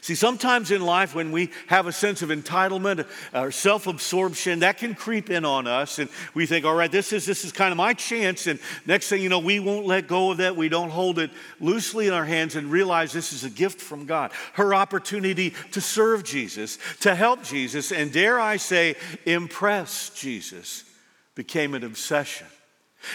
See, 0.00 0.16
sometimes 0.16 0.70
in 0.70 0.82
life, 0.82 1.14
when 1.14 1.30
we 1.30 1.50
have 1.68 1.86
a 1.86 1.92
sense 1.92 2.20
of 2.22 2.30
entitlement 2.30 3.06
or 3.32 3.52
self 3.52 3.86
absorption, 3.86 4.60
that 4.60 4.78
can 4.78 4.94
creep 4.94 5.30
in 5.30 5.44
on 5.44 5.66
us. 5.66 5.98
And 5.98 6.10
we 6.34 6.46
think, 6.46 6.64
all 6.64 6.74
right, 6.74 6.90
this 6.90 7.12
is, 7.12 7.24
this 7.24 7.44
is 7.44 7.52
kind 7.52 7.70
of 7.70 7.76
my 7.76 7.94
chance. 7.94 8.46
And 8.46 8.58
next 8.86 9.08
thing 9.08 9.22
you 9.22 9.28
know, 9.28 9.38
we 9.38 9.60
won't 9.60 9.86
let 9.86 10.08
go 10.08 10.32
of 10.32 10.38
that. 10.38 10.56
We 10.56 10.68
don't 10.68 10.90
hold 10.90 11.18
it 11.18 11.30
loosely 11.60 12.08
in 12.08 12.12
our 12.12 12.24
hands 12.24 12.56
and 12.56 12.70
realize 12.70 13.12
this 13.12 13.32
is 13.32 13.44
a 13.44 13.50
gift 13.50 13.80
from 13.80 14.04
God. 14.04 14.32
Her 14.54 14.74
opportunity 14.74 15.54
to 15.72 15.80
serve 15.80 16.24
Jesus, 16.24 16.78
to 17.00 17.14
help 17.14 17.44
Jesus, 17.44 17.92
and 17.92 18.12
dare 18.12 18.40
I 18.40 18.56
say, 18.56 18.96
impress 19.26 20.10
Jesus 20.10 20.84
became 21.36 21.74
an 21.74 21.84
obsession. 21.84 22.48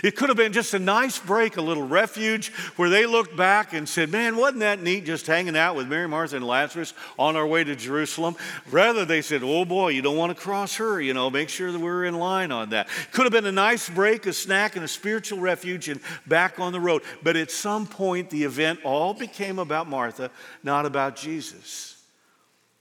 It 0.02 0.16
could 0.16 0.30
have 0.30 0.38
been 0.38 0.54
just 0.54 0.74
a 0.74 0.80
nice 0.80 1.20
break, 1.20 1.58
a 1.58 1.62
little 1.62 1.86
refuge 1.86 2.54
where 2.78 2.90
they 2.90 3.06
looked 3.06 3.36
back 3.36 3.74
and 3.74 3.88
said, 3.88 4.10
Man, 4.10 4.38
wasn't 4.38 4.62
that 4.62 4.82
neat 4.82 5.06
just 5.06 5.28
hanging 5.28 5.58
out 5.58 5.75
with 5.75 5.90
Mary, 5.90 6.08
Martha, 6.08 6.38
and 6.38 6.48
Lazarus 6.48 6.94
on 7.20 7.36
our 7.36 7.46
way 7.46 7.66
to 7.66 7.75
Jerusalem? 7.75 8.36
Rather, 8.72 9.04
they 9.04 9.22
said, 9.22 9.44
Oh 9.44 9.66
boy, 9.66 9.90
you 9.90 10.02
don't 10.02 10.16
want 10.16 10.36
to 10.36 10.42
cross 10.42 10.78
her, 10.78 11.02
you 11.02 11.13
know, 11.13 11.30
make 11.30 11.50
sure 11.50 11.72
that 11.72 11.80
we're 11.80 12.06
in 12.06 12.18
line 12.18 12.52
on 12.52 12.70
that. 12.70 12.88
Could 13.12 13.25
have 13.25 13.34
been 13.34 13.46
a 13.46 13.52
nice 13.52 13.90
break, 13.90 14.25
a 14.25 14.34
snack, 14.34 14.78
and 14.78 14.86
a 14.86 14.88
spiritual 14.88 15.40
refuge 15.40 15.90
and 15.90 16.00
back 16.25 16.60
on 16.60 16.72
the 16.72 16.80
road. 16.80 17.04
But 17.22 17.36
at 17.36 17.52
some 17.52 17.86
point, 17.86 18.30
the 18.30 18.46
event 18.46 18.80
all 18.86 19.13
became 19.13 19.60
about 19.60 19.90
Martha, 19.90 20.32
not 20.63 20.86
about 20.86 21.18
Jesus. 21.18 22.02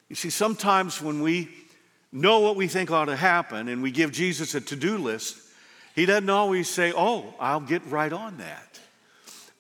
You 0.09 0.17
see, 0.17 0.31
sometimes 0.31 1.03
when 1.03 1.21
we 1.21 1.49
know 2.13 2.41
what 2.41 2.55
we 2.55 2.69
think 2.69 2.91
ought 2.91 3.07
to 3.07 3.17
happen 3.17 3.69
and 3.69 3.83
we 3.83 3.91
give 3.91 4.13
Jesus 4.13 4.55
a 4.55 4.61
to 4.61 4.77
do 4.77 4.99
list, 4.99 5.39
he 5.95 6.07
doesn't 6.07 6.31
always 6.31 6.69
say, 6.69 6.93
Oh, 6.95 7.35
I'll 7.39 7.61
get 7.61 7.85
right 7.87 8.13
on 8.13 8.39
that. 8.39 8.81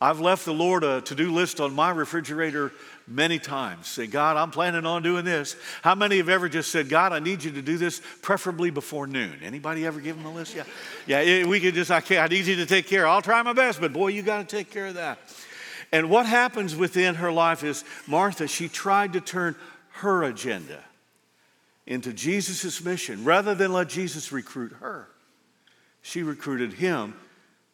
I've 0.00 0.18
left 0.18 0.44
the 0.44 0.52
Lord 0.52 0.82
a 0.82 1.00
to 1.02 1.14
do 1.14 1.32
list 1.32 1.60
on 1.60 1.74
my 1.74 1.90
refrigerator 1.90 2.72
many 3.06 3.38
times. 3.38 3.86
Say, 3.86 4.08
God, 4.08 4.36
I'm 4.36 4.50
planning 4.50 4.84
on 4.84 5.04
doing 5.04 5.24
this. 5.24 5.54
How 5.82 5.94
many 5.94 6.16
have 6.16 6.28
ever 6.28 6.48
just 6.48 6.72
said, 6.72 6.88
God, 6.88 7.12
I 7.12 7.20
need 7.20 7.44
you 7.44 7.52
to 7.52 7.62
do 7.62 7.78
this, 7.78 8.02
preferably 8.20 8.70
before 8.70 9.06
noon? 9.06 9.38
Anybody 9.44 9.86
ever 9.86 10.00
give 10.00 10.16
him 10.16 10.24
a 10.26 10.32
list? 10.32 10.56
Yeah. 10.56 10.64
Yeah, 11.06 11.46
we 11.46 11.60
could 11.60 11.74
just, 11.74 11.92
I, 11.92 12.00
can't, 12.00 12.20
I 12.20 12.34
need 12.34 12.46
you 12.46 12.56
to 12.56 12.66
take 12.66 12.88
care. 12.88 13.06
I'll 13.06 13.22
try 13.22 13.40
my 13.42 13.52
best, 13.52 13.80
but 13.80 13.92
boy, 13.92 14.08
you 14.08 14.22
got 14.22 14.48
to 14.48 14.56
take 14.56 14.72
care 14.72 14.86
of 14.86 14.94
that. 14.94 15.18
And 15.92 16.10
what 16.10 16.26
happens 16.26 16.74
within 16.74 17.16
her 17.16 17.30
life 17.30 17.62
is 17.62 17.84
Martha, 18.08 18.48
she 18.48 18.68
tried 18.68 19.12
to 19.12 19.20
turn 19.20 19.54
her 19.90 20.24
agenda 20.24 20.82
into 21.86 22.12
Jesus' 22.12 22.82
mission 22.84 23.22
rather 23.22 23.54
than 23.54 23.72
let 23.72 23.88
Jesus 23.88 24.32
recruit 24.32 24.72
her 24.80 25.11
she 26.02 26.22
recruited 26.22 26.74
him 26.74 27.14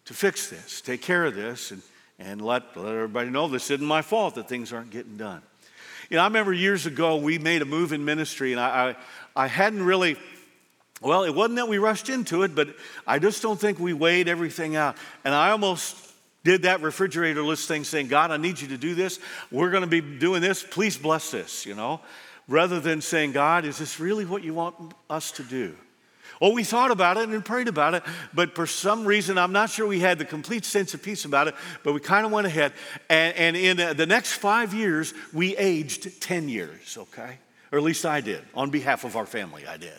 to 0.04 0.14
fix 0.14 0.48
this, 0.48 0.80
take 0.80 1.02
care 1.02 1.24
of 1.24 1.34
this, 1.34 1.70
and, 1.70 1.82
and 2.18 2.40
let, 2.40 2.76
let 2.76 2.94
everybody 2.94 3.30
know 3.30 3.48
this 3.48 3.70
isn't 3.70 3.86
my 3.86 4.02
fault 4.02 4.36
that 4.36 4.48
things 4.48 4.72
aren't 4.72 4.90
getting 4.90 5.16
done. 5.16 5.42
You 6.10 6.16
know, 6.16 6.22
I 6.22 6.26
remember 6.26 6.52
years 6.52 6.86
ago 6.86 7.16
we 7.16 7.38
made 7.38 7.60
a 7.60 7.66
move 7.66 7.92
in 7.92 8.04
ministry, 8.04 8.52
and 8.52 8.60
I, 8.60 8.96
I, 9.36 9.44
I 9.44 9.46
hadn't 9.46 9.82
really 9.82 10.16
well, 11.00 11.22
it 11.22 11.34
wasn't 11.34 11.56
that 11.56 11.68
we 11.68 11.78
rushed 11.78 12.08
into 12.08 12.42
it, 12.42 12.54
but 12.54 12.74
I 13.06 13.18
just 13.18 13.40
don't 13.40 13.58
think 13.58 13.78
we 13.78 13.92
weighed 13.92 14.28
everything 14.28 14.74
out. 14.74 14.96
And 15.24 15.32
I 15.32 15.50
almost 15.50 15.96
did 16.42 16.62
that 16.62 16.82
refrigerator 16.82 17.42
list 17.42 17.68
thing 17.68 17.84
saying, 17.84 18.08
God, 18.08 18.30
I 18.30 18.36
need 18.36 18.60
you 18.60 18.68
to 18.68 18.76
do 18.76 18.94
this. 18.94 19.20
We're 19.50 19.70
going 19.70 19.82
to 19.82 19.86
be 19.86 20.00
doing 20.00 20.42
this. 20.42 20.64
Please 20.64 20.96
bless 20.98 21.30
this, 21.30 21.66
you 21.66 21.74
know, 21.74 22.00
rather 22.48 22.80
than 22.80 23.00
saying, 23.00 23.32
God, 23.32 23.64
is 23.64 23.78
this 23.78 24.00
really 24.00 24.24
what 24.24 24.42
you 24.42 24.54
want 24.54 24.74
us 25.08 25.30
to 25.32 25.44
do? 25.44 25.76
Oh, 26.40 26.52
we 26.52 26.64
thought 26.64 26.90
about 26.90 27.16
it 27.16 27.28
and 27.28 27.44
prayed 27.44 27.68
about 27.68 27.94
it, 27.94 28.02
but 28.32 28.54
for 28.54 28.66
some 28.66 29.04
reason, 29.04 29.38
I'm 29.38 29.52
not 29.52 29.70
sure 29.70 29.86
we 29.86 30.00
had 30.00 30.18
the 30.18 30.24
complete 30.24 30.64
sense 30.64 30.94
of 30.94 31.02
peace 31.02 31.24
about 31.24 31.48
it, 31.48 31.54
but 31.82 31.92
we 31.92 32.00
kind 32.00 32.24
of 32.24 32.32
went 32.32 32.46
ahead. 32.46 32.72
And, 33.08 33.36
and 33.36 33.56
in 33.56 33.96
the 33.96 34.06
next 34.06 34.34
five 34.34 34.72
years, 34.72 35.14
we 35.32 35.56
aged 35.56 36.20
10 36.20 36.48
years, 36.48 36.96
okay? 36.96 37.38
Or 37.72 37.78
at 37.78 37.84
least 37.84 38.06
I 38.06 38.20
did. 38.20 38.42
On 38.54 38.70
behalf 38.70 39.04
of 39.04 39.16
our 39.16 39.26
family, 39.26 39.66
I 39.66 39.76
did. 39.76 39.92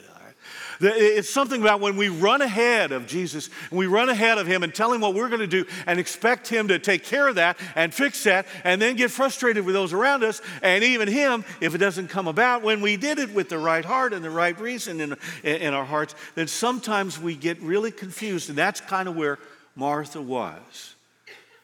It's 0.81 1.29
something 1.29 1.61
about 1.61 1.81
when 1.81 1.97
we 1.97 2.07
run 2.07 2.41
ahead 2.41 2.91
of 2.93 3.05
Jesus 3.05 3.49
and 3.69 3.77
we 3.77 3.85
run 3.85 4.07
ahead 4.07 4.37
of 4.37 4.47
Him 4.47 4.63
and 4.63 4.73
tell 4.73 4.93
Him 4.93 5.01
what 5.01 5.13
we're 5.13 5.27
going 5.27 5.41
to 5.41 5.47
do 5.47 5.65
and 5.85 5.99
expect 5.99 6.47
Him 6.47 6.69
to 6.69 6.79
take 6.79 7.03
care 7.03 7.27
of 7.27 7.35
that 7.35 7.57
and 7.75 7.93
fix 7.93 8.23
that 8.23 8.45
and 8.63 8.81
then 8.81 8.95
get 8.95 9.11
frustrated 9.11 9.65
with 9.65 9.75
those 9.75 9.91
around 9.91 10.23
us 10.23 10.41
and 10.61 10.83
even 10.83 11.07
Him 11.07 11.43
if 11.59 11.75
it 11.75 11.79
doesn't 11.79 12.07
come 12.07 12.27
about 12.27 12.61
when 12.61 12.79
we 12.79 12.95
did 12.95 13.19
it 13.19 13.33
with 13.33 13.49
the 13.49 13.57
right 13.57 13.83
heart 13.83 14.13
and 14.13 14.23
the 14.23 14.29
right 14.29 14.57
reason 14.59 15.01
in, 15.01 15.17
in 15.43 15.73
our 15.73 15.85
hearts, 15.85 16.15
then 16.35 16.47
sometimes 16.47 17.19
we 17.19 17.35
get 17.35 17.59
really 17.61 17.91
confused. 17.91 18.49
And 18.49 18.57
that's 18.57 18.79
kind 18.79 19.09
of 19.09 19.15
where 19.17 19.37
Martha 19.75 20.21
was. 20.21 20.95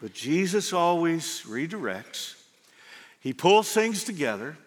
But 0.01 0.13
Jesus 0.13 0.73
always 0.73 1.43
redirects, 1.47 2.35
He 3.21 3.33
pulls 3.33 3.71
things 3.71 4.03
together. 4.03 4.57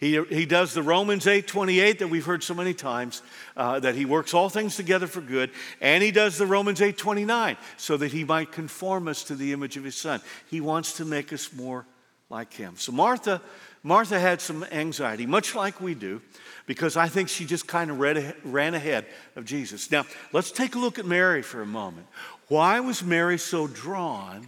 He, 0.00 0.18
he 0.30 0.46
does 0.46 0.72
the 0.72 0.82
Romans 0.82 1.26
8 1.26 1.46
28 1.46 1.98
that 1.98 2.08
we've 2.08 2.24
heard 2.24 2.42
so 2.42 2.54
many 2.54 2.72
times, 2.72 3.20
uh, 3.54 3.80
that 3.80 3.94
he 3.94 4.06
works 4.06 4.32
all 4.32 4.48
things 4.48 4.74
together 4.74 5.06
for 5.06 5.20
good. 5.20 5.50
And 5.82 6.02
he 6.02 6.10
does 6.10 6.38
the 6.38 6.46
Romans 6.46 6.80
8 6.80 6.96
29 6.96 7.58
so 7.76 7.98
that 7.98 8.10
he 8.10 8.24
might 8.24 8.50
conform 8.50 9.08
us 9.08 9.24
to 9.24 9.34
the 9.34 9.52
image 9.52 9.76
of 9.76 9.84
his 9.84 9.96
son. 9.96 10.22
He 10.50 10.62
wants 10.62 10.94
to 10.94 11.04
make 11.04 11.34
us 11.34 11.52
more 11.52 11.84
like 12.30 12.54
him. 12.54 12.76
So 12.78 12.92
Martha, 12.92 13.42
Martha 13.82 14.18
had 14.18 14.40
some 14.40 14.64
anxiety, 14.72 15.26
much 15.26 15.54
like 15.54 15.82
we 15.82 15.94
do, 15.94 16.22
because 16.64 16.96
I 16.96 17.08
think 17.08 17.28
she 17.28 17.44
just 17.44 17.66
kind 17.66 17.90
of 17.90 17.98
ran 17.98 18.74
ahead 18.74 19.04
of 19.36 19.44
Jesus. 19.44 19.90
Now, 19.90 20.06
let's 20.32 20.50
take 20.50 20.76
a 20.76 20.78
look 20.78 20.98
at 20.98 21.04
Mary 21.04 21.42
for 21.42 21.60
a 21.60 21.66
moment. 21.66 22.06
Why 22.48 22.80
was 22.80 23.02
Mary 23.02 23.38
so 23.38 23.66
drawn 23.66 24.46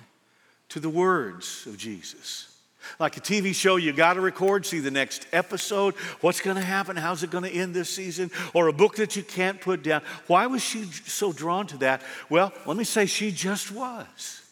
to 0.70 0.80
the 0.80 0.88
words 0.88 1.66
of 1.66 1.76
Jesus? 1.76 2.51
Like 2.98 3.16
a 3.16 3.20
TV 3.20 3.54
show, 3.54 3.76
you 3.76 3.92
got 3.92 4.14
to 4.14 4.20
record, 4.20 4.66
see 4.66 4.80
the 4.80 4.90
next 4.90 5.26
episode. 5.32 5.94
What's 6.20 6.40
going 6.40 6.56
to 6.56 6.62
happen? 6.62 6.96
How's 6.96 7.22
it 7.22 7.30
going 7.30 7.44
to 7.44 7.50
end 7.50 7.74
this 7.74 7.90
season? 7.90 8.30
Or 8.54 8.68
a 8.68 8.72
book 8.72 8.96
that 8.96 9.16
you 9.16 9.22
can't 9.22 9.60
put 9.60 9.82
down. 9.82 10.02
Why 10.26 10.46
was 10.46 10.62
she 10.62 10.84
so 10.84 11.32
drawn 11.32 11.66
to 11.68 11.78
that? 11.78 12.02
Well, 12.28 12.52
let 12.66 12.76
me 12.76 12.84
say, 12.84 13.06
she 13.06 13.30
just 13.30 13.72
was. 13.72 14.42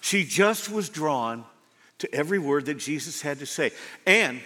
She 0.00 0.24
just 0.24 0.70
was 0.70 0.88
drawn 0.88 1.44
to 1.98 2.14
every 2.14 2.38
word 2.38 2.66
that 2.66 2.78
Jesus 2.78 3.22
had 3.22 3.38
to 3.40 3.46
say. 3.46 3.72
And 4.06 4.40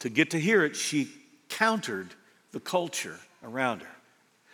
to 0.00 0.08
get 0.08 0.30
to 0.30 0.40
hear 0.40 0.64
it, 0.64 0.76
she 0.76 1.08
countered 1.48 2.08
the 2.52 2.60
culture 2.60 3.18
around 3.44 3.82
her. 3.82 3.96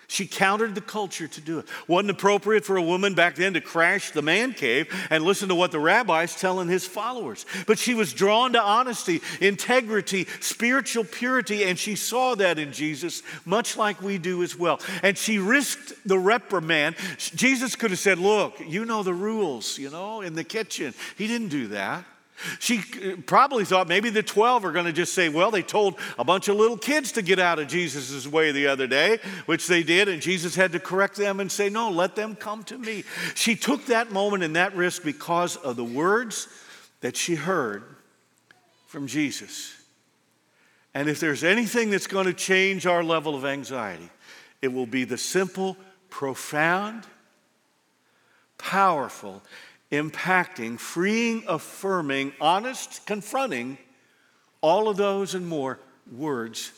She 0.09 0.27
countered 0.27 0.75
the 0.75 0.81
culture 0.81 1.27
to 1.27 1.41
do 1.41 1.59
it. 1.59 1.67
Wasn't 1.89 2.11
appropriate 2.11 2.65
for 2.65 2.77
a 2.77 2.83
woman 2.83 3.15
back 3.15 3.35
then 3.35 3.55
to 3.55 3.61
crash 3.61 4.13
the 4.13 4.23
man 4.23 4.53
cave 4.53 4.89
and 5.11 5.25
listen 5.25 5.49
to 5.49 5.55
what 5.55 5.73
the 5.73 5.81
rabbi's 5.81 6.37
telling 6.37 6.69
his 6.69 6.87
followers. 6.87 7.45
But 7.67 7.79
she 7.79 7.95
was 7.95 8.13
drawn 8.13 8.53
to 8.53 8.63
honesty, 8.63 9.21
integrity, 9.41 10.27
spiritual 10.41 11.05
purity, 11.05 11.65
and 11.65 11.79
she 11.79 11.97
saw 11.97 12.37
that 12.37 12.59
in 12.59 12.73
Jesus, 12.73 13.23
much 13.45 13.77
like 13.77 14.01
we 14.01 14.19
do 14.19 14.43
as 14.43 14.57
well. 14.57 14.81
And 15.03 15.19
she 15.19 15.39
risked 15.39 15.93
the 16.05 16.19
reprimand. 16.19 16.97
Jesus 17.19 17.75
could 17.75 17.91
have 17.91 17.99
said, 17.99 18.19
Look, 18.19 18.61
you 18.61 18.85
know 18.85 19.03
the 19.03 19.15
rules, 19.15 19.79
you 19.79 19.91
know, 19.91 20.21
in 20.21 20.35
the 20.35 20.45
kitchen. 20.45 20.95
He 21.19 21.27
didn't 21.27 21.49
do 21.49 21.69
that. 21.69 22.05
She 22.59 22.79
uh, 22.79 23.17
probably 23.25 23.65
thought 23.65 23.89
maybe 23.89 24.11
the 24.11 24.23
12 24.23 24.65
are 24.65 24.73
going 24.73 24.87
to 24.87 24.93
just 24.93 25.15
say, 25.15 25.29
well, 25.29 25.51
they 25.51 25.63
told 25.63 25.99
a 26.19 26.25
bunch 26.25 26.49
of 26.49 26.57
little 26.57 26.77
kids 26.77 27.13
to 27.13 27.23
get 27.23 27.39
out 27.39 27.59
of 27.59 27.69
Jesus' 27.69 28.27
way 28.27 28.53
the 28.53 28.67
other 28.67 28.87
day, 28.87 29.19
which 29.47 29.67
they 29.67 29.83
did, 29.83 30.09
and 30.09 30.21
Jesus 30.21 30.55
had 30.55 30.73
to 30.73 30.81
correct 30.81 31.17
them 31.17 31.41
and 31.41 31.51
say, 31.51 31.69
no, 31.69 31.91
let 31.91 32.15
them 32.15 32.37
come 32.37 32.63
to 32.65 32.79
me. 32.79 33.05
She 33.35 33.57
took 33.57 33.87
that 33.87 34.13
moment 34.13 34.43
and 34.43 34.57
that 34.57 34.75
risk 34.77 35.03
because 35.03 35.57
of 35.57 35.77
the 35.77 35.85
words 35.85 36.49
that 37.01 37.17
she 37.17 37.35
heard 37.35 37.85
from 38.87 39.07
Jesus. 39.07 39.75
And 40.95 41.09
if 41.09 41.21
there's 41.21 41.45
anything 41.45 41.91
that's 41.91 42.07
going 42.07 42.27
to 42.27 42.33
change 42.33 42.87
our 42.87 43.05
level 43.05 43.35
of 43.35 43.45
anxiety, 43.45 44.09
it 44.63 44.69
will 44.69 44.87
be 44.87 45.05
the 45.05 45.19
simple, 45.19 45.77
profound, 46.09 47.05
powerful, 48.59 49.43
impacting, 49.93 50.79
freeing, 50.79 51.45
affirming, 51.49 52.33
honest, 52.41 53.07
confronting, 53.07 53.79
all 54.61 54.89
of 54.89 54.97
those 54.97 55.35
and 55.35 55.47
more 55.47 55.79
words 56.11 56.73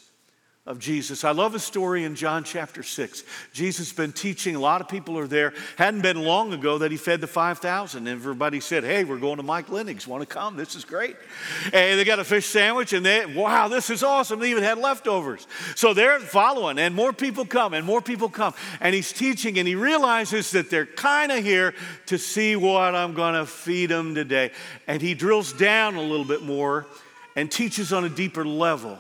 of 0.69 0.79
Jesus. 0.79 1.25
I 1.25 1.31
love 1.31 1.55
a 1.55 1.59
story 1.59 2.05
in 2.05 2.15
John 2.15 2.45
chapter 2.45 2.83
6. 2.83 3.25
Jesus 3.55 3.89
has 3.89 3.97
been 3.97 4.13
teaching, 4.13 4.55
a 4.55 4.61
lot 4.61 4.83
of 4.83 4.89
people 4.89 5.19
are 5.19 5.27
there. 5.27 5.55
Hadn't 5.79 6.03
been 6.03 6.23
long 6.23 6.53
ago 6.53 6.77
that 6.77 6.91
he 6.91 6.99
fed 6.99 7.23
the 7.23 7.27
5,000. 7.27 8.07
Everybody 8.07 8.61
said, 8.61 8.85
Hey, 8.85 9.03
we're 9.03 9.17
going 9.17 9.39
to 9.39 9.43
Mike 9.43 9.71
Linnig's. 9.71 10.07
Want 10.07 10.21
to 10.21 10.27
come? 10.27 10.57
This 10.57 10.75
is 10.75 10.85
great. 10.85 11.17
And 11.73 11.99
they 11.99 12.05
got 12.05 12.19
a 12.19 12.25
fish 12.25 12.45
sandwich, 12.45 12.93
and 12.93 13.05
they, 13.05 13.25
wow, 13.25 13.69
this 13.69 13.89
is 13.89 14.03
awesome. 14.03 14.41
They 14.41 14.51
even 14.51 14.63
had 14.63 14.77
leftovers. 14.77 15.47
So 15.75 15.95
they're 15.95 16.21
following, 16.21 16.79
and 16.79 16.95
more 16.95 17.15
people 17.15 17.47
come, 17.47 17.73
and 17.73 17.87
more 17.87 18.03
people 18.03 18.29
come. 18.29 18.53
And 18.83 18.95
he's 18.95 19.11
teaching, 19.11 19.59
and 19.59 19.67
he 19.67 19.75
realizes 19.75 20.51
that 20.51 20.69
they're 20.69 20.85
kind 20.85 21.33
of 21.33 21.43
here 21.43 21.73
to 22.07 22.19
see 22.19 22.57
what 22.57 22.95
I'm 22.95 23.15
going 23.15 23.35
to 23.35 23.47
feed 23.47 23.87
them 23.87 24.15
today. 24.15 24.51
And 24.87 25.01
he 25.01 25.15
drills 25.15 25.55
down 25.55 25.97
a 25.97 26.03
little 26.03 26.27
bit 26.27 26.43
more 26.43 26.87
and 27.37 27.51
teaches 27.51 27.91
on 27.91 28.05
a 28.05 28.11
deeper 28.11 28.45
level. 28.45 28.99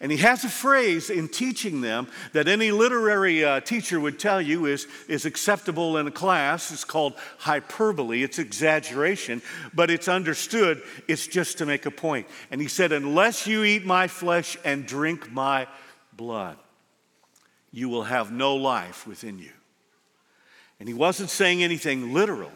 And 0.00 0.12
he 0.12 0.18
has 0.18 0.44
a 0.44 0.48
phrase 0.48 1.08
in 1.08 1.28
teaching 1.28 1.80
them 1.80 2.08
that 2.32 2.48
any 2.48 2.70
literary 2.70 3.44
uh, 3.44 3.60
teacher 3.60 3.98
would 3.98 4.18
tell 4.18 4.42
you 4.42 4.66
is, 4.66 4.86
is 5.08 5.24
acceptable 5.24 5.96
in 5.96 6.06
a 6.06 6.10
class. 6.10 6.70
It's 6.70 6.84
called 6.84 7.14
hyperbole, 7.38 8.22
it's 8.22 8.38
exaggeration, 8.38 9.40
but 9.72 9.90
it's 9.90 10.08
understood. 10.08 10.82
It's 11.08 11.26
just 11.26 11.58
to 11.58 11.66
make 11.66 11.86
a 11.86 11.90
point. 11.90 12.26
And 12.50 12.60
he 12.60 12.68
said, 12.68 12.92
Unless 12.92 13.46
you 13.46 13.64
eat 13.64 13.86
my 13.86 14.06
flesh 14.06 14.58
and 14.64 14.86
drink 14.86 15.32
my 15.32 15.66
blood, 16.12 16.58
you 17.72 17.88
will 17.88 18.04
have 18.04 18.30
no 18.30 18.54
life 18.54 19.06
within 19.06 19.38
you. 19.38 19.52
And 20.78 20.88
he 20.88 20.94
wasn't 20.94 21.30
saying 21.30 21.62
anything 21.62 22.12
literal, 22.12 22.52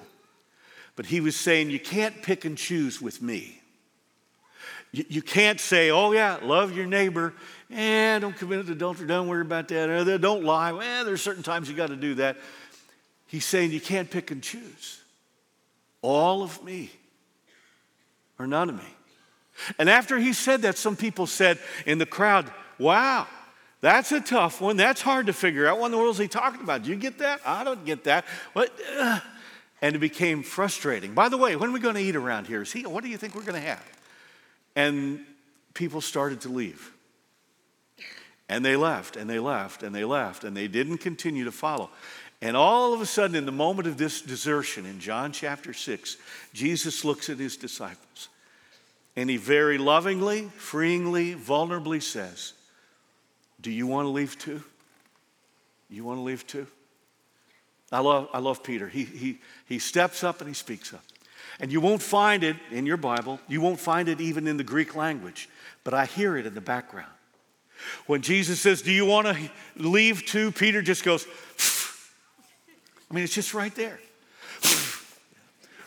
but 0.94 1.06
he 1.06 1.20
was 1.20 1.36
saying, 1.36 1.70
You 1.70 1.80
can't 1.80 2.22
pick 2.22 2.44
and 2.44 2.58
choose 2.58 3.00
with 3.00 3.22
me. 3.22 3.59
You, 4.92 5.04
you 5.08 5.22
can't 5.22 5.60
say, 5.60 5.90
oh, 5.90 6.12
yeah, 6.12 6.38
love 6.42 6.76
your 6.76 6.86
neighbor. 6.86 7.32
Eh, 7.70 8.18
don't 8.18 8.36
commit 8.36 8.68
adultery. 8.68 9.06
Don't 9.06 9.28
worry 9.28 9.42
about 9.42 9.68
that. 9.68 10.18
Don't 10.20 10.44
lie. 10.44 10.72
Well, 10.72 11.04
there's 11.04 11.22
certain 11.22 11.42
times 11.42 11.68
you 11.68 11.76
got 11.76 11.88
to 11.88 11.96
do 11.96 12.14
that. 12.14 12.36
He's 13.26 13.44
saying 13.44 13.70
you 13.70 13.80
can't 13.80 14.10
pick 14.10 14.30
and 14.30 14.42
choose. 14.42 15.00
All 16.02 16.42
of 16.42 16.64
me 16.64 16.90
or 18.38 18.46
none 18.46 18.68
of 18.68 18.74
me. 18.74 18.96
And 19.78 19.88
after 19.88 20.18
he 20.18 20.32
said 20.32 20.62
that, 20.62 20.78
some 20.78 20.96
people 20.96 21.26
said 21.26 21.58
in 21.86 21.98
the 21.98 22.06
crowd, 22.06 22.50
wow, 22.78 23.26
that's 23.82 24.10
a 24.10 24.20
tough 24.20 24.60
one. 24.60 24.76
That's 24.76 25.02
hard 25.02 25.26
to 25.26 25.32
figure 25.32 25.66
out. 25.66 25.78
What 25.78 25.86
in 25.86 25.92
the 25.92 25.98
world 25.98 26.14
is 26.14 26.18
he 26.18 26.26
talking 26.26 26.62
about? 26.62 26.82
Do 26.82 26.90
you 26.90 26.96
get 26.96 27.18
that? 27.18 27.40
I 27.44 27.62
don't 27.62 27.84
get 27.84 28.04
that. 28.04 28.24
What? 28.54 28.76
And 29.82 29.94
it 29.94 29.98
became 29.98 30.42
frustrating. 30.42 31.14
By 31.14 31.28
the 31.28 31.36
way, 31.36 31.54
when 31.56 31.70
are 31.70 31.72
we 31.72 31.80
going 31.80 31.94
to 31.94 32.00
eat 32.00 32.16
around 32.16 32.46
here? 32.46 32.62
Is 32.62 32.72
he, 32.72 32.84
what 32.84 33.04
do 33.04 33.10
you 33.10 33.16
think 33.16 33.34
we're 33.34 33.42
going 33.42 33.60
to 33.60 33.68
have? 33.68 33.84
And 34.80 35.20
people 35.74 36.00
started 36.00 36.40
to 36.42 36.48
leave. 36.48 36.90
And 38.48 38.64
they 38.64 38.76
left, 38.76 39.16
and 39.16 39.28
they 39.28 39.38
left, 39.38 39.82
and 39.82 39.94
they 39.94 40.04
left, 40.04 40.42
and 40.42 40.56
they 40.56 40.68
didn't 40.68 40.98
continue 40.98 41.44
to 41.44 41.52
follow. 41.52 41.90
And 42.42 42.56
all 42.56 42.94
of 42.94 43.00
a 43.00 43.06
sudden, 43.06 43.36
in 43.36 43.44
the 43.44 43.52
moment 43.52 43.86
of 43.86 43.98
this 43.98 44.22
desertion 44.22 44.86
in 44.86 44.98
John 44.98 45.32
chapter 45.32 45.72
6, 45.74 46.16
Jesus 46.54 47.04
looks 47.04 47.28
at 47.28 47.38
his 47.38 47.56
disciples 47.56 48.28
and 49.16 49.28
he 49.28 49.36
very 49.36 49.76
lovingly, 49.76 50.50
freeingly, 50.58 51.36
vulnerably 51.36 52.02
says, 52.02 52.54
Do 53.60 53.70
you 53.70 53.86
want 53.86 54.06
to 54.06 54.10
leave 54.10 54.38
too? 54.38 54.62
You 55.90 56.04
want 56.04 56.18
to 56.18 56.22
leave 56.22 56.46
too? 56.46 56.66
I 57.92 58.00
love, 58.00 58.28
I 58.32 58.38
love 58.38 58.62
Peter. 58.62 58.88
He, 58.88 59.04
he, 59.04 59.38
he 59.66 59.78
steps 59.78 60.24
up 60.24 60.40
and 60.40 60.48
he 60.48 60.54
speaks 60.54 60.94
up. 60.94 61.04
And 61.58 61.70
you 61.70 61.80
won't 61.80 62.02
find 62.02 62.42
it 62.42 62.56
in 62.70 62.86
your 62.86 62.96
Bible, 62.96 63.40
you 63.48 63.60
won't 63.60 63.80
find 63.80 64.08
it 64.08 64.20
even 64.20 64.46
in 64.46 64.56
the 64.56 64.64
Greek 64.64 64.96
language, 64.96 65.48
but 65.84 65.94
I 65.94 66.06
hear 66.06 66.36
it 66.36 66.46
in 66.46 66.54
the 66.54 66.60
background. 66.60 67.10
When 68.06 68.22
Jesus 68.22 68.60
says, 68.60 68.82
Do 68.82 68.92
you 68.92 69.06
want 69.06 69.26
to 69.26 69.36
leave 69.76 70.26
too? 70.26 70.52
Peter 70.52 70.82
just 70.82 71.04
goes, 71.04 71.26
I 73.10 73.14
mean, 73.14 73.24
it's 73.24 73.34
just 73.34 73.54
right 73.54 73.74
there. 73.74 73.98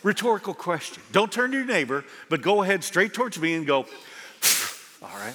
Rhetorical 0.02 0.52
question. 0.52 1.02
Don't 1.12 1.32
turn 1.32 1.50
to 1.52 1.56
your 1.56 1.66
neighbor, 1.66 2.04
but 2.28 2.42
go 2.42 2.62
ahead 2.62 2.84
straight 2.84 3.14
towards 3.14 3.40
me 3.40 3.54
and 3.54 3.66
go, 3.66 3.86
All 5.02 5.16
right. 5.18 5.34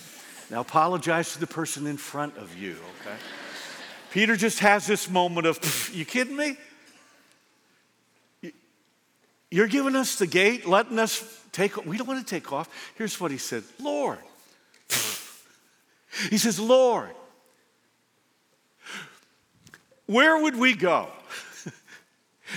Now 0.52 0.62
apologize 0.62 1.34
to 1.34 1.40
the 1.40 1.48
person 1.48 1.88
in 1.88 1.98
front 1.98 2.38
of 2.38 2.58
you, 2.58 2.76
okay? 3.02 3.16
Peter 4.12 4.36
just 4.36 4.60
has 4.60 4.88
this 4.88 5.10
moment 5.10 5.48
of, 5.48 5.92
You 5.94 6.06
kidding 6.06 6.36
me? 6.36 6.58
You're 9.52 9.68
giving 9.68 9.96
us 9.96 10.18
the 10.18 10.28
gate, 10.28 10.68
letting 10.68 11.00
us 11.00 11.24
take 11.52 11.86
We 11.86 11.98
don't 11.98 12.08
want 12.08 12.26
to 12.26 12.30
take 12.30 12.52
off. 12.54 12.70
Here's 12.96 13.20
what 13.20 13.32
he 13.32 13.38
said 13.38 13.64
Lord. 13.80 14.20
he 16.30 16.38
says, 16.38 16.60
Lord, 16.60 17.10
where 20.06 20.42
would 20.42 20.56
we 20.56 20.74
go? 20.74 21.08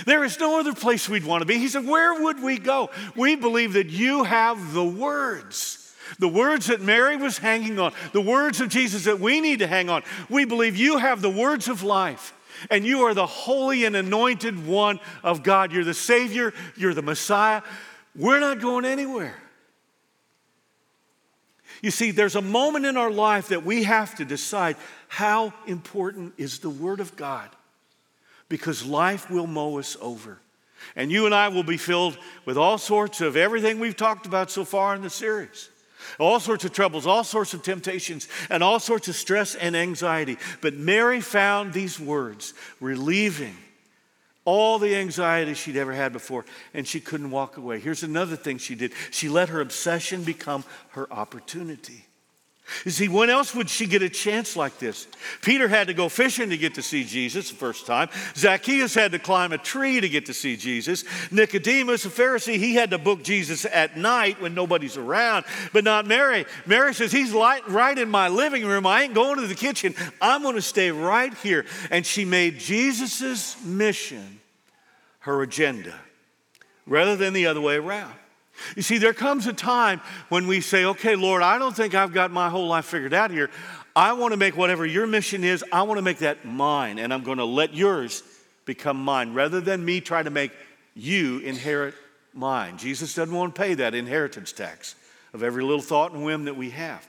there 0.05 0.23
is 0.23 0.39
no 0.39 0.59
other 0.59 0.73
place 0.73 1.07
we'd 1.09 1.25
want 1.25 1.41
to 1.41 1.45
be. 1.45 1.57
He 1.57 1.67
said, 1.67 1.85
Where 1.85 2.21
would 2.21 2.41
we 2.41 2.57
go? 2.57 2.89
We 3.15 3.35
believe 3.35 3.73
that 3.73 3.87
you 3.87 4.23
have 4.23 4.73
the 4.73 4.85
words. 4.85 5.79
The 6.19 6.27
words 6.27 6.67
that 6.67 6.81
Mary 6.81 7.17
was 7.17 7.39
hanging 7.39 7.79
on, 7.79 7.93
the 8.11 8.21
words 8.21 8.61
of 8.61 8.69
Jesus 8.69 9.05
that 9.05 9.19
we 9.19 9.41
need 9.41 9.59
to 9.59 9.67
hang 9.67 9.89
on. 9.89 10.03
We 10.29 10.45
believe 10.45 10.75
you 10.75 10.97
have 10.97 11.21
the 11.21 11.29
words 11.29 11.67
of 11.67 11.81
life 11.81 12.33
and 12.69 12.85
you 12.85 13.01
are 13.01 13.13
the 13.13 13.25
holy 13.25 13.85
and 13.85 13.95
anointed 13.95 14.65
one 14.65 14.99
of 15.23 15.43
God. 15.43 15.71
You're 15.71 15.83
the 15.83 15.93
Savior, 15.93 16.53
you're 16.75 16.93
the 16.93 17.01
Messiah. 17.01 17.61
We're 18.15 18.39
not 18.39 18.59
going 18.59 18.85
anywhere. 18.85 19.35
You 21.81 21.91
see, 21.91 22.11
there's 22.11 22.35
a 22.35 22.41
moment 22.41 22.85
in 22.85 22.95
our 22.95 23.11
life 23.11 23.49
that 23.49 23.65
we 23.65 23.83
have 23.83 24.15
to 24.15 24.25
decide 24.25 24.77
how 25.09 25.53
important 25.67 26.33
is 26.37 26.59
the 26.59 26.69
Word 26.69 26.99
of 26.99 27.15
God 27.15 27.49
because 28.47 28.85
life 28.85 29.29
will 29.29 29.47
mow 29.47 29.79
us 29.79 29.97
over. 29.99 30.39
And 30.95 31.11
you 31.11 31.25
and 31.25 31.33
I 31.33 31.47
will 31.47 31.63
be 31.63 31.77
filled 31.77 32.17
with 32.45 32.57
all 32.57 32.77
sorts 32.77 33.19
of 33.19 33.35
everything 33.35 33.79
we've 33.79 33.97
talked 33.97 34.25
about 34.25 34.51
so 34.51 34.63
far 34.63 34.95
in 34.95 35.01
the 35.01 35.09
series 35.09 35.69
all 36.19 36.39
sorts 36.39 36.65
of 36.65 36.73
troubles, 36.73 37.07
all 37.07 37.23
sorts 37.23 37.53
of 37.53 37.63
temptations, 37.63 38.27
and 38.49 38.63
all 38.63 38.79
sorts 38.79 39.07
of 39.07 39.15
stress 39.15 39.55
and 39.55 39.75
anxiety. 39.75 40.37
But 40.61 40.75
Mary 40.75 41.21
found 41.21 41.73
these 41.73 41.99
words 41.99 42.53
relieving 42.79 43.55
all 44.45 44.79
the 44.79 44.95
anxiety 44.95 45.53
she'd 45.53 45.77
ever 45.77 45.93
had 45.93 46.11
before, 46.11 46.45
and 46.73 46.87
she 46.87 46.99
couldn't 46.99 47.31
walk 47.31 47.57
away. 47.57 47.79
Here's 47.79 48.03
another 48.03 48.35
thing 48.35 48.57
she 48.57 48.75
did 48.75 48.91
she 49.11 49.29
let 49.29 49.49
her 49.49 49.61
obsession 49.61 50.23
become 50.23 50.63
her 50.89 51.11
opportunity. 51.11 52.05
You 52.85 52.91
see, 52.91 53.07
when 53.07 53.29
else 53.29 53.53
would 53.55 53.69
she 53.69 53.85
get 53.85 54.01
a 54.01 54.09
chance 54.09 54.55
like 54.55 54.79
this? 54.79 55.07
Peter 55.41 55.67
had 55.67 55.87
to 55.87 55.93
go 55.93 56.09
fishing 56.09 56.49
to 56.49 56.57
get 56.57 56.75
to 56.75 56.81
see 56.81 57.03
Jesus 57.03 57.49
the 57.49 57.55
first 57.55 57.85
time. 57.85 58.09
Zacchaeus 58.35 58.93
had 58.93 59.11
to 59.11 59.19
climb 59.19 59.51
a 59.51 59.57
tree 59.57 60.01
to 60.01 60.09
get 60.09 60.25
to 60.27 60.33
see 60.33 60.57
Jesus. 60.57 61.03
Nicodemus, 61.31 62.05
a 62.05 62.09
Pharisee, 62.09 62.57
he 62.57 62.75
had 62.75 62.91
to 62.91 62.97
book 62.97 63.23
Jesus 63.23 63.65
at 63.65 63.97
night 63.97 64.41
when 64.41 64.53
nobody's 64.53 64.97
around, 64.97 65.45
but 65.71 65.83
not 65.83 66.05
Mary. 66.05 66.45
Mary 66.65 66.93
says, 66.93 67.11
He's 67.11 67.31
right 67.31 67.97
in 67.97 68.09
my 68.09 68.27
living 68.27 68.65
room. 68.65 68.85
I 68.85 69.03
ain't 69.03 69.13
going 69.13 69.39
to 69.39 69.47
the 69.47 69.55
kitchen. 69.55 69.95
I'm 70.21 70.41
going 70.41 70.55
to 70.55 70.61
stay 70.61 70.91
right 70.91 71.33
here. 71.35 71.65
And 71.91 72.05
she 72.05 72.25
made 72.25 72.59
Jesus' 72.59 73.61
mission 73.63 74.39
her 75.19 75.41
agenda 75.41 75.93
rather 76.85 77.15
than 77.15 77.33
the 77.33 77.47
other 77.47 77.61
way 77.61 77.75
around. 77.75 78.13
You 78.75 78.81
see, 78.81 78.97
there 78.97 79.13
comes 79.13 79.47
a 79.47 79.53
time 79.53 80.01
when 80.29 80.47
we 80.47 80.61
say, 80.61 80.85
okay, 80.85 81.15
Lord, 81.15 81.41
I 81.41 81.57
don't 81.57 81.75
think 81.75 81.95
I've 81.95 82.13
got 82.13 82.31
my 82.31 82.49
whole 82.49 82.67
life 82.67 82.85
figured 82.85 83.13
out 83.13 83.31
here. 83.31 83.49
I 83.95 84.13
want 84.13 84.31
to 84.31 84.37
make 84.37 84.55
whatever 84.55 84.85
your 84.85 85.07
mission 85.07 85.43
is, 85.43 85.63
I 85.71 85.83
want 85.83 85.97
to 85.97 86.01
make 86.01 86.19
that 86.19 86.45
mine, 86.45 86.99
and 86.99 87.13
I'm 87.13 87.23
going 87.23 87.37
to 87.37 87.45
let 87.45 87.73
yours 87.73 88.23
become 88.65 88.97
mine 88.97 89.33
rather 89.33 89.61
than 89.61 89.83
me 89.83 90.01
try 90.01 90.23
to 90.23 90.29
make 90.29 90.51
you 90.95 91.39
inherit 91.39 91.95
mine. 92.33 92.77
Jesus 92.77 93.13
doesn't 93.13 93.33
want 93.33 93.55
to 93.55 93.61
pay 93.61 93.73
that 93.75 93.93
inheritance 93.93 94.51
tax 94.51 94.95
of 95.33 95.43
every 95.43 95.63
little 95.63 95.81
thought 95.81 96.11
and 96.13 96.23
whim 96.23 96.45
that 96.45 96.55
we 96.55 96.69
have. 96.71 97.07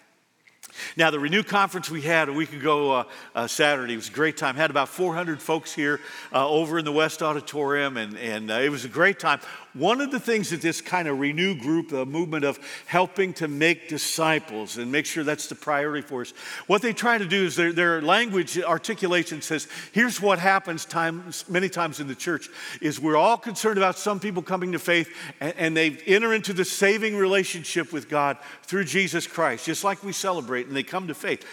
Now, 0.97 1.11
the 1.11 1.21
Renew 1.21 1.43
Conference 1.43 1.89
we 1.89 2.03
had 2.03 2.29
a 2.29 2.33
week 2.33 2.53
ago 2.53 2.91
uh, 2.91 3.05
uh, 3.35 3.47
Saturday 3.47 3.95
was 3.97 4.09
a 4.09 4.13
great 4.13 4.37
time. 4.37 4.57
Had 4.57 4.71
about 4.71 4.89
400 4.89 5.41
folks 5.41 5.73
here 5.73 6.01
uh, 6.33 6.49
over 6.49 6.79
in 6.79 6.85
the 6.85 6.93
West 6.93 7.23
Auditorium, 7.23 7.97
and, 7.97 8.17
and 8.19 8.51
uh, 8.51 8.55
it 8.55 8.71
was 8.71 8.85
a 8.85 8.89
great 8.89 9.21
time. 9.21 9.41
One 9.75 10.01
of 10.01 10.13
the 10.13 10.21
things 10.21 10.51
that 10.51 10.63
this 10.63 10.81
kind 10.81 11.09
of 11.09 11.19
Renew 11.19 11.57
group, 11.57 11.89
the 11.89 12.07
movement 12.07 12.45
of 12.45 12.61
helping 12.87 13.33
to 13.35 13.49
make 13.49 13.89
disciples 13.89 14.77
and 14.77 14.93
make 14.93 15.05
sure 15.05 15.25
that's 15.25 15.49
the 15.49 15.57
priority 15.57 16.01
for 16.01 16.21
us, 16.21 16.33
what 16.69 16.81
they 16.81 16.93
try 16.93 17.19
to 17.19 17.27
do 17.27 17.45
is 17.45 17.57
their, 17.57 17.73
their 17.73 18.01
language 18.01 18.57
articulation 18.61 19.43
says, 19.43 19.67
here's 19.91 20.21
what 20.21 20.39
happens 20.39 20.85
times, 20.85 21.45
many 21.49 21.69
times 21.69 21.99
in 21.99 22.07
the 22.07 22.15
church, 22.15 22.49
is 22.81 23.01
we're 23.01 23.17
all 23.17 23.37
concerned 23.37 23.77
about 23.77 23.99
some 23.99 24.21
people 24.21 24.43
coming 24.43 24.71
to 24.71 24.79
faith, 24.79 25.13
and, 25.41 25.55
and 25.57 25.77
they 25.77 25.91
enter 26.07 26.33
into 26.33 26.53
the 26.53 26.65
saving 26.65 27.17
relationship 27.17 27.93
with 27.93 28.09
God 28.09 28.39
through 28.63 28.85
Jesus 28.85 29.27
Christ, 29.27 29.67
just 29.67 29.83
like 29.83 30.05
we 30.05 30.13
celebrate, 30.13 30.69
and 30.69 30.77
they 30.77 30.85
come 30.85 31.09
to 31.09 31.15
faith. 31.15 31.45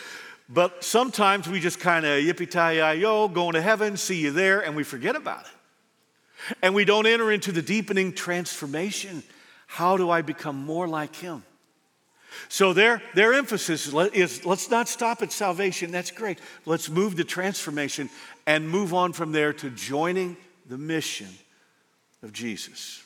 But 0.47 0.84
sometimes 0.84 1.47
we 1.49 1.60
just 1.60 1.79
kind 1.79 2.05
of 2.05 2.23
yippee 2.23 2.99
yo, 2.99 3.27
going 3.29 3.53
to 3.53 3.62
heaven, 3.62 3.97
see 3.97 4.19
you 4.19 4.29
there, 4.29 4.60
and 4.60 4.75
we 4.75 4.84
forget 4.84 5.15
about 5.15 5.45
it 5.45 5.51
and 6.62 6.73
we 6.73 6.86
don't 6.86 7.06
enter 7.06 7.32
into 7.32 7.51
the 7.51 7.62
deepening 7.62 8.13
transformation. 8.13 9.23
How 9.67 9.97
do 9.97 10.10
I 10.10 10.21
become 10.21 10.56
more 10.56 10.88
like 10.88 11.15
Him? 11.15 11.43
So 12.49 12.73
their, 12.73 13.01
their 13.13 13.34
emphasis 13.34 13.93
is 13.93 14.45
let's 14.45 14.69
not 14.69 14.88
stop 14.88 15.21
at 15.21 15.32
salvation. 15.32 15.91
That's 15.91 16.12
great. 16.12 16.39
Let's 16.65 16.89
move 16.89 17.15
to 17.17 17.23
transformation 17.23 18.10
and 18.45 18.69
move 18.69 18.93
on 18.93 19.13
from 19.13 19.32
there 19.32 19.54
to 19.54 19.69
joining 19.69 20.38
the 20.67 20.77
mission 20.77 21.27
of 22.23 22.32
Jesus. 22.32 23.04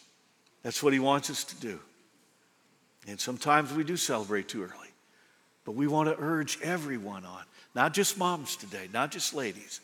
That's 0.63 0.81
what 0.83 0.93
he 0.93 0.99
wants 0.99 1.29
us 1.29 1.43
to 1.45 1.55
do. 1.55 1.79
And 3.07 3.19
sometimes 3.19 3.73
we 3.73 3.83
do 3.83 3.97
celebrate 3.97 4.47
too 4.47 4.63
early. 4.63 4.89
But 5.63 5.73
we 5.73 5.87
want 5.87 6.09
to 6.09 6.15
urge 6.19 6.59
everyone 6.61 7.25
on, 7.25 7.43
not 7.73 7.93
just 7.93 8.17
moms 8.17 8.55
today, 8.55 8.87
not 8.93 9.11
just 9.11 9.33
ladies, 9.33 9.81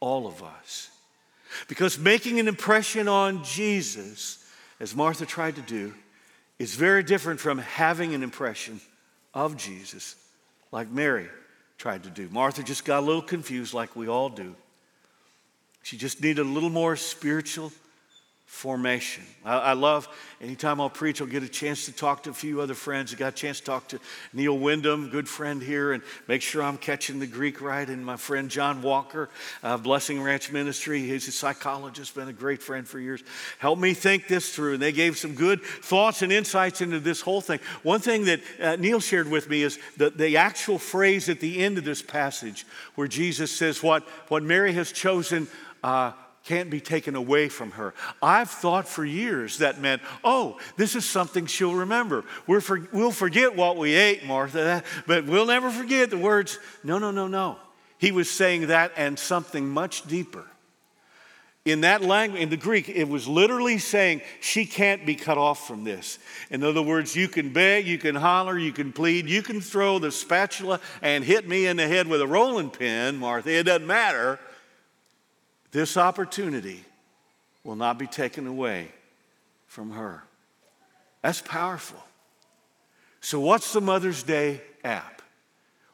all 0.00 0.26
of 0.26 0.42
us 0.42 0.90
because 1.68 1.98
making 1.98 2.40
an 2.40 2.48
impression 2.48 3.08
on 3.08 3.44
Jesus, 3.44 4.44
as 4.80 4.94
Martha 4.94 5.26
tried 5.26 5.56
to 5.56 5.62
do, 5.62 5.94
is 6.58 6.74
very 6.74 7.02
different 7.02 7.40
from 7.40 7.58
having 7.58 8.14
an 8.14 8.22
impression 8.22 8.80
of 9.34 9.56
Jesus 9.56 10.16
like 10.72 10.90
Mary 10.90 11.28
tried 11.78 12.02
to 12.04 12.10
do. 12.10 12.28
Martha 12.30 12.62
just 12.62 12.84
got 12.84 13.00
a 13.00 13.06
little 13.06 13.22
confused, 13.22 13.74
like 13.74 13.94
we 13.94 14.08
all 14.08 14.28
do. 14.28 14.54
She 15.82 15.96
just 15.96 16.22
needed 16.22 16.40
a 16.40 16.48
little 16.48 16.70
more 16.70 16.96
spiritual 16.96 17.72
formation. 18.46 19.24
I, 19.44 19.58
I, 19.58 19.72
love 19.72 20.08
anytime 20.40 20.80
I'll 20.80 20.88
preach, 20.88 21.20
I'll 21.20 21.26
get 21.26 21.42
a 21.42 21.48
chance 21.48 21.84
to 21.86 21.92
talk 21.92 22.22
to 22.22 22.30
a 22.30 22.32
few 22.32 22.60
other 22.60 22.74
friends. 22.74 23.12
I 23.12 23.16
got 23.16 23.32
a 23.32 23.36
chance 23.36 23.58
to 23.58 23.66
talk 23.66 23.88
to 23.88 23.98
Neil 24.32 24.56
Wyndham, 24.56 25.10
good 25.10 25.28
friend 25.28 25.60
here, 25.60 25.92
and 25.92 26.02
make 26.28 26.42
sure 26.42 26.62
I'm 26.62 26.78
catching 26.78 27.18
the 27.18 27.26
Greek 27.26 27.60
right. 27.60 27.86
And 27.86 28.06
my 28.06 28.16
friend 28.16 28.48
John 28.48 28.82
Walker, 28.82 29.30
uh, 29.64 29.76
Blessing 29.78 30.22
Ranch 30.22 30.52
Ministry, 30.52 31.00
he's 31.00 31.26
a 31.26 31.32
psychologist, 31.32 32.14
been 32.14 32.28
a 32.28 32.32
great 32.32 32.62
friend 32.62 32.86
for 32.86 33.00
years. 33.00 33.24
Help 33.58 33.80
me 33.80 33.94
think 33.94 34.28
this 34.28 34.54
through. 34.54 34.74
And 34.74 34.82
they 34.82 34.92
gave 34.92 35.18
some 35.18 35.34
good 35.34 35.60
thoughts 35.60 36.22
and 36.22 36.32
insights 36.32 36.80
into 36.80 37.00
this 37.00 37.20
whole 37.20 37.40
thing. 37.40 37.58
One 37.82 38.00
thing 38.00 38.26
that 38.26 38.40
uh, 38.60 38.76
Neil 38.76 39.00
shared 39.00 39.28
with 39.28 39.50
me 39.50 39.64
is 39.64 39.78
the, 39.96 40.10
the 40.10 40.36
actual 40.36 40.78
phrase 40.78 41.28
at 41.28 41.40
the 41.40 41.58
end 41.64 41.78
of 41.78 41.84
this 41.84 42.00
passage 42.00 42.64
where 42.94 43.08
Jesus 43.08 43.50
says, 43.50 43.82
What, 43.82 44.04
what 44.28 44.44
Mary 44.44 44.72
has 44.74 44.92
chosen. 44.92 45.48
Uh, 45.82 46.12
can't 46.46 46.70
be 46.70 46.80
taken 46.80 47.16
away 47.16 47.48
from 47.48 47.72
her. 47.72 47.92
I've 48.22 48.50
thought 48.50 48.88
for 48.88 49.04
years 49.04 49.58
that 49.58 49.80
meant, 49.80 50.00
oh, 50.22 50.58
this 50.76 50.94
is 50.94 51.04
something 51.04 51.46
she'll 51.46 51.74
remember. 51.74 52.24
we 52.46 52.60
for, 52.60 52.88
we'll 52.92 53.10
forget 53.10 53.56
what 53.56 53.76
we 53.76 53.94
ate, 53.94 54.24
Martha, 54.24 54.84
but 55.06 55.26
we'll 55.26 55.46
never 55.46 55.70
forget 55.70 56.08
the 56.08 56.18
words. 56.18 56.58
No, 56.84 56.98
no, 56.98 57.10
no, 57.10 57.26
no. 57.26 57.58
He 57.98 58.12
was 58.12 58.30
saying 58.30 58.68
that 58.68 58.92
and 58.96 59.18
something 59.18 59.68
much 59.68 60.06
deeper. 60.06 60.44
In 61.64 61.80
that 61.80 62.00
language, 62.02 62.40
in 62.40 62.48
the 62.48 62.56
Greek, 62.56 62.88
it 62.88 63.08
was 63.08 63.26
literally 63.26 63.78
saying 63.78 64.20
she 64.40 64.66
can't 64.66 65.04
be 65.04 65.16
cut 65.16 65.36
off 65.36 65.66
from 65.66 65.82
this. 65.82 66.20
In 66.48 66.62
other 66.62 66.80
words, 66.80 67.16
you 67.16 67.26
can 67.26 67.52
beg, 67.52 67.88
you 67.88 67.98
can 67.98 68.14
holler, 68.14 68.56
you 68.56 68.70
can 68.70 68.92
plead, 68.92 69.28
you 69.28 69.42
can 69.42 69.60
throw 69.60 69.98
the 69.98 70.12
spatula 70.12 70.78
and 71.02 71.24
hit 71.24 71.48
me 71.48 71.66
in 71.66 71.76
the 71.76 71.88
head 71.88 72.06
with 72.06 72.20
a 72.20 72.26
rolling 72.26 72.70
pin, 72.70 73.16
Martha. 73.16 73.50
It 73.50 73.64
doesn't 73.64 73.86
matter. 73.86 74.38
This 75.76 75.98
opportunity 75.98 76.82
will 77.62 77.76
not 77.76 77.98
be 77.98 78.06
taken 78.06 78.46
away 78.46 78.88
from 79.66 79.90
her. 79.90 80.24
That's 81.20 81.42
powerful. 81.42 82.02
So, 83.20 83.40
what's 83.40 83.74
the 83.74 83.82
Mother's 83.82 84.22
Day 84.22 84.62
app? 84.82 85.20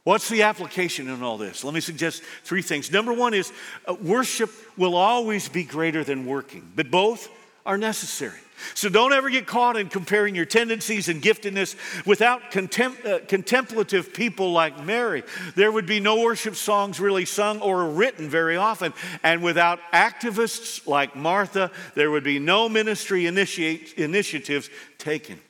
What's 0.04 0.28
the 0.28 0.42
application 0.42 1.08
in 1.08 1.24
all 1.24 1.36
this? 1.36 1.64
Let 1.64 1.74
me 1.74 1.80
suggest 1.80 2.22
three 2.44 2.62
things. 2.62 2.92
Number 2.92 3.12
one 3.12 3.34
is 3.34 3.52
uh, 3.84 3.96
worship 4.00 4.50
will 4.76 4.94
always 4.94 5.48
be 5.48 5.64
greater 5.64 6.04
than 6.04 6.26
working, 6.26 6.70
but 6.76 6.88
both 6.88 7.28
are 7.64 7.78
necessary. 7.78 8.38
So 8.74 8.88
don't 8.88 9.12
ever 9.12 9.28
get 9.28 9.46
caught 9.46 9.76
in 9.76 9.88
comparing 9.88 10.34
your 10.34 10.44
tendencies 10.44 11.08
and 11.08 11.22
giftedness 11.22 11.74
without 12.06 12.52
contem- 12.52 13.04
uh, 13.04 13.20
contemplative 13.26 14.14
people 14.14 14.52
like 14.52 14.84
Mary. 14.84 15.24
There 15.56 15.72
would 15.72 15.86
be 15.86 16.00
no 16.00 16.20
worship 16.20 16.54
songs 16.54 17.00
really 17.00 17.24
sung 17.24 17.60
or 17.60 17.86
written 17.86 18.28
very 18.28 18.56
often. 18.56 18.92
And 19.22 19.42
without 19.42 19.80
activists 19.92 20.86
like 20.86 21.16
Martha, 21.16 21.70
there 21.94 22.10
would 22.10 22.24
be 22.24 22.38
no 22.38 22.68
ministry 22.68 23.26
initiate- 23.26 23.94
initiatives 23.94 24.70
taken. 24.98 25.40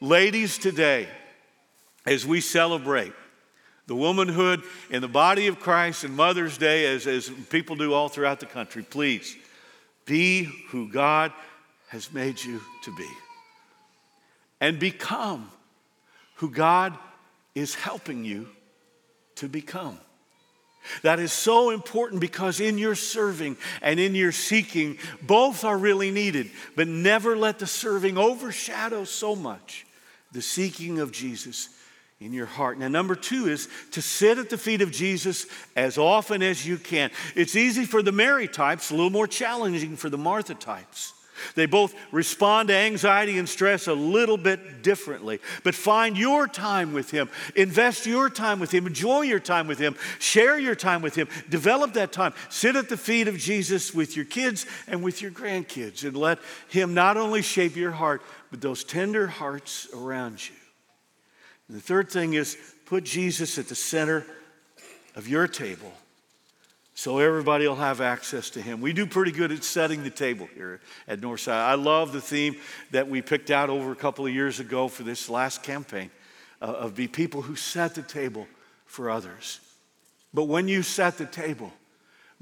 Ladies, 0.00 0.58
today, 0.58 1.08
as 2.06 2.26
we 2.26 2.40
celebrate 2.40 3.12
the 3.86 3.96
womanhood 3.96 4.62
in 4.90 5.02
the 5.02 5.08
body 5.08 5.46
of 5.46 5.60
Christ 5.60 6.04
and 6.04 6.14
Mother's 6.14 6.58
Day, 6.58 6.86
as, 6.86 7.06
as 7.06 7.28
people 7.48 7.76
do 7.76 7.92
all 7.92 8.08
throughout 8.08 8.40
the 8.40 8.46
country, 8.46 8.82
please 8.82 9.36
be 10.06 10.44
who 10.68 10.88
God 10.88 11.32
has 11.90 12.12
made 12.12 12.42
you 12.42 12.60
to 12.84 12.94
be. 12.94 13.08
And 14.60 14.78
become 14.78 15.50
who 16.36 16.48
God 16.50 16.96
is 17.54 17.74
helping 17.74 18.24
you 18.24 18.48
to 19.36 19.48
become. 19.48 19.98
That 21.02 21.18
is 21.18 21.32
so 21.32 21.70
important 21.70 22.20
because 22.20 22.60
in 22.60 22.78
your 22.78 22.94
serving 22.94 23.56
and 23.82 23.98
in 23.98 24.14
your 24.14 24.32
seeking, 24.32 24.98
both 25.20 25.64
are 25.64 25.76
really 25.76 26.10
needed. 26.10 26.50
But 26.76 26.86
never 26.86 27.36
let 27.36 27.58
the 27.58 27.66
serving 27.66 28.16
overshadow 28.16 29.04
so 29.04 29.34
much 29.34 29.84
the 30.32 30.42
seeking 30.42 31.00
of 31.00 31.10
Jesus 31.10 31.70
in 32.20 32.32
your 32.32 32.46
heart. 32.46 32.78
Now, 32.78 32.86
number 32.86 33.16
two 33.16 33.48
is 33.48 33.68
to 33.92 34.00
sit 34.00 34.38
at 34.38 34.48
the 34.48 34.58
feet 34.58 34.80
of 34.80 34.92
Jesus 34.92 35.46
as 35.74 35.98
often 35.98 36.40
as 36.40 36.64
you 36.64 36.78
can. 36.78 37.10
It's 37.34 37.56
easy 37.56 37.84
for 37.84 38.00
the 38.00 38.12
Mary 38.12 38.46
types, 38.46 38.90
a 38.90 38.94
little 38.94 39.10
more 39.10 39.26
challenging 39.26 39.96
for 39.96 40.08
the 40.08 40.18
Martha 40.18 40.54
types. 40.54 41.14
They 41.54 41.66
both 41.66 41.94
respond 42.12 42.68
to 42.68 42.74
anxiety 42.74 43.38
and 43.38 43.48
stress 43.48 43.86
a 43.86 43.94
little 43.94 44.36
bit 44.36 44.82
differently. 44.82 45.40
But 45.64 45.74
find 45.74 46.16
your 46.16 46.46
time 46.46 46.92
with 46.92 47.10
Him. 47.10 47.28
Invest 47.54 48.06
your 48.06 48.30
time 48.30 48.60
with 48.60 48.72
Him. 48.72 48.86
Enjoy 48.86 49.22
your 49.22 49.40
time 49.40 49.66
with 49.66 49.78
Him. 49.78 49.96
Share 50.18 50.58
your 50.58 50.74
time 50.74 51.02
with 51.02 51.14
Him. 51.14 51.28
Develop 51.48 51.94
that 51.94 52.12
time. 52.12 52.34
Sit 52.48 52.76
at 52.76 52.88
the 52.88 52.96
feet 52.96 53.28
of 53.28 53.38
Jesus 53.38 53.94
with 53.94 54.16
your 54.16 54.24
kids 54.24 54.66
and 54.86 55.02
with 55.02 55.22
your 55.22 55.30
grandkids 55.30 56.04
and 56.04 56.16
let 56.16 56.38
Him 56.68 56.94
not 56.94 57.16
only 57.16 57.42
shape 57.42 57.76
your 57.76 57.92
heart, 57.92 58.22
but 58.50 58.60
those 58.60 58.84
tender 58.84 59.26
hearts 59.26 59.88
around 59.94 60.48
you. 60.48 60.56
And 61.68 61.76
the 61.76 61.82
third 61.82 62.10
thing 62.10 62.34
is 62.34 62.56
put 62.86 63.04
Jesus 63.04 63.58
at 63.58 63.68
the 63.68 63.74
center 63.74 64.26
of 65.14 65.28
your 65.28 65.46
table 65.46 65.92
so 67.00 67.18
everybody 67.18 67.66
will 67.66 67.76
have 67.76 68.02
access 68.02 68.50
to 68.50 68.60
him. 68.60 68.82
We 68.82 68.92
do 68.92 69.06
pretty 69.06 69.32
good 69.32 69.50
at 69.52 69.64
setting 69.64 70.02
the 70.02 70.10
table 70.10 70.50
here 70.54 70.82
at 71.08 71.22
Northside. 71.22 71.54
I 71.54 71.72
love 71.72 72.12
the 72.12 72.20
theme 72.20 72.56
that 72.90 73.08
we 73.08 73.22
picked 73.22 73.50
out 73.50 73.70
over 73.70 73.90
a 73.90 73.96
couple 73.96 74.26
of 74.26 74.34
years 74.34 74.60
ago 74.60 74.86
for 74.86 75.02
this 75.02 75.30
last 75.30 75.62
campaign 75.62 76.10
uh, 76.60 76.66
of 76.66 76.94
be 76.94 77.08
people 77.08 77.40
who 77.40 77.56
set 77.56 77.94
the 77.94 78.02
table 78.02 78.46
for 78.84 79.08
others. 79.08 79.60
But 80.34 80.44
when 80.44 80.68
you 80.68 80.82
set 80.82 81.16
the 81.16 81.24
table, 81.24 81.72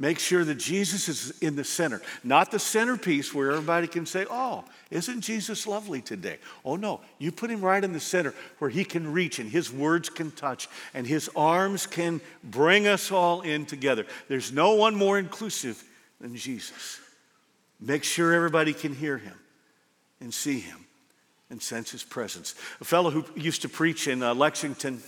Make 0.00 0.20
sure 0.20 0.44
that 0.44 0.54
Jesus 0.54 1.08
is 1.08 1.36
in 1.40 1.56
the 1.56 1.64
center, 1.64 2.00
not 2.22 2.52
the 2.52 2.60
centerpiece 2.60 3.34
where 3.34 3.50
everybody 3.50 3.88
can 3.88 4.06
say, 4.06 4.26
Oh, 4.30 4.64
isn't 4.92 5.22
Jesus 5.22 5.66
lovely 5.66 6.00
today? 6.00 6.38
Oh, 6.64 6.76
no, 6.76 7.00
you 7.18 7.32
put 7.32 7.50
him 7.50 7.60
right 7.60 7.82
in 7.82 7.92
the 7.92 7.98
center 7.98 8.32
where 8.60 8.70
he 8.70 8.84
can 8.84 9.12
reach 9.12 9.40
and 9.40 9.50
his 9.50 9.72
words 9.72 10.08
can 10.08 10.30
touch 10.30 10.68
and 10.94 11.04
his 11.04 11.28
arms 11.34 11.88
can 11.88 12.20
bring 12.44 12.86
us 12.86 13.10
all 13.10 13.40
in 13.40 13.66
together. 13.66 14.06
There's 14.28 14.52
no 14.52 14.74
one 14.74 14.94
more 14.94 15.18
inclusive 15.18 15.82
than 16.20 16.36
Jesus. 16.36 17.00
Make 17.80 18.04
sure 18.04 18.32
everybody 18.32 18.74
can 18.74 18.94
hear 18.94 19.18
him 19.18 19.34
and 20.20 20.32
see 20.32 20.60
him 20.60 20.86
and 21.50 21.60
sense 21.60 21.90
his 21.90 22.04
presence. 22.04 22.54
A 22.80 22.84
fellow 22.84 23.10
who 23.10 23.24
used 23.34 23.62
to 23.62 23.68
preach 23.68 24.06
in 24.06 24.22
uh, 24.22 24.32
Lexington, 24.34 25.02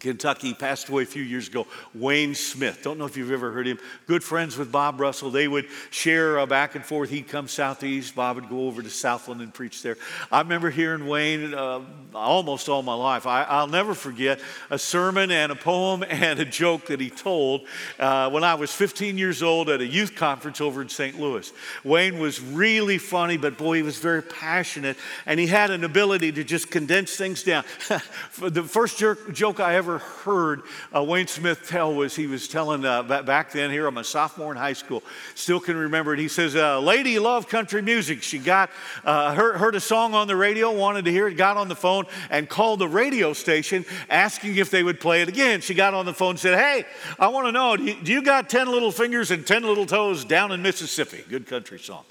Kentucky, 0.00 0.54
passed 0.54 0.88
away 0.88 1.02
a 1.04 1.06
few 1.06 1.22
years 1.22 1.48
ago, 1.48 1.66
Wayne 1.94 2.34
Smith. 2.34 2.80
Don't 2.82 2.98
know 2.98 3.06
if 3.06 3.16
you've 3.16 3.30
ever 3.30 3.52
heard 3.52 3.66
him. 3.66 3.78
Good 4.06 4.22
friends 4.22 4.56
with 4.56 4.70
Bob 4.70 5.00
Russell. 5.00 5.30
They 5.30 5.48
would 5.48 5.66
share 5.90 6.38
uh, 6.38 6.46
back 6.46 6.74
and 6.74 6.84
forth. 6.84 7.10
He'd 7.10 7.28
come 7.28 7.48
southeast. 7.48 8.14
Bob 8.14 8.36
would 8.36 8.48
go 8.48 8.66
over 8.66 8.82
to 8.82 8.90
Southland 8.90 9.40
and 9.40 9.52
preach 9.52 9.82
there. 9.82 9.96
I 10.30 10.40
remember 10.40 10.70
hearing 10.70 11.06
Wayne 11.06 11.54
uh, 11.54 11.80
almost 12.14 12.68
all 12.68 12.82
my 12.82 12.94
life. 12.94 13.26
I, 13.26 13.60
will 13.60 13.68
never 13.68 13.94
forget 13.94 14.40
a 14.70 14.78
sermon 14.78 15.30
and 15.30 15.52
a 15.52 15.56
poem 15.56 16.04
and 16.08 16.38
a 16.40 16.44
joke 16.44 16.86
that 16.86 17.00
he 17.00 17.10
told 17.10 17.66
uh, 17.98 18.30
when 18.30 18.44
I 18.44 18.54
was 18.54 18.72
15 18.72 19.18
years 19.18 19.42
old 19.42 19.68
at 19.68 19.80
a 19.80 19.86
youth 19.86 20.14
conference 20.14 20.60
over 20.60 20.82
in 20.82 20.88
St. 20.88 21.18
Louis. 21.18 21.50
Wayne 21.84 22.18
was 22.18 22.40
really 22.40 22.98
funny, 22.98 23.36
but 23.36 23.56
boy, 23.56 23.76
he 23.76 23.82
was 23.82 23.98
very 23.98 24.22
passionate, 24.22 24.96
and 25.24 25.40
he 25.40 25.46
had 25.46 25.70
an 25.70 25.84
ability 25.84 26.32
to 26.32 26.44
just 26.44 26.70
condense 26.70 27.16
things 27.16 27.42
down. 27.42 27.64
the 28.38 28.62
first 28.62 28.98
jerk, 28.98 29.32
joke 29.32 29.60
I 29.60 29.76
ever 29.76 29.85
ever 29.86 29.98
heard 29.98 30.62
uh, 30.92 31.00
Wayne 31.00 31.28
Smith 31.28 31.68
tell 31.68 31.94
was 31.94 32.16
he 32.16 32.26
was 32.26 32.48
telling 32.48 32.84
uh, 32.84 33.04
back 33.04 33.52
then 33.52 33.70
here, 33.70 33.86
I'm 33.86 33.98
a 33.98 34.02
sophomore 34.02 34.50
in 34.50 34.58
high 34.58 34.72
school, 34.72 35.00
still 35.36 35.60
can 35.60 35.76
remember 35.76 36.12
it. 36.12 36.18
He 36.18 36.26
says, 36.26 36.56
uh, 36.56 36.80
Lady 36.80 37.20
loved 37.20 37.48
country 37.48 37.82
music. 37.82 38.24
She 38.24 38.38
got, 38.38 38.68
uh, 39.04 39.32
heard, 39.32 39.58
heard 39.58 39.76
a 39.76 39.80
song 39.80 40.12
on 40.12 40.26
the 40.26 40.34
radio, 40.34 40.72
wanted 40.72 41.04
to 41.04 41.12
hear 41.12 41.28
it, 41.28 41.34
got 41.34 41.56
on 41.56 41.68
the 41.68 41.76
phone 41.76 42.06
and 42.30 42.48
called 42.48 42.80
the 42.80 42.88
radio 42.88 43.32
station 43.32 43.84
asking 44.10 44.56
if 44.56 44.72
they 44.72 44.82
would 44.82 44.98
play 44.98 45.22
it 45.22 45.28
again. 45.28 45.60
She 45.60 45.74
got 45.74 45.94
on 45.94 46.04
the 46.04 46.14
phone 46.14 46.30
and 46.30 46.40
said, 46.40 46.58
Hey, 46.58 46.84
I 47.16 47.28
want 47.28 47.46
to 47.46 47.52
know, 47.52 47.76
do 47.76 47.84
you, 47.84 47.94
do 48.02 48.12
you, 48.12 48.22
got 48.22 48.50
10 48.50 48.66
little 48.66 48.90
fingers 48.90 49.30
and 49.30 49.46
10 49.46 49.62
little 49.62 49.86
toes 49.86 50.24
down 50.24 50.50
in 50.50 50.62
Mississippi? 50.62 51.22
Good 51.28 51.46
country 51.46 51.78
song. 51.78 52.02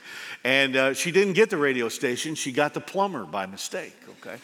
And 0.45 0.77
uh, 0.77 0.93
she 0.93 1.11
didn't 1.11 1.33
get 1.33 1.49
the 1.49 1.57
radio 1.57 1.89
station, 1.89 2.35
she 2.35 2.53
got 2.53 2.73
the 2.73 2.79
plumber 2.79 3.25
by 3.25 3.45
mistake, 3.47 3.97
okay? 4.21 4.38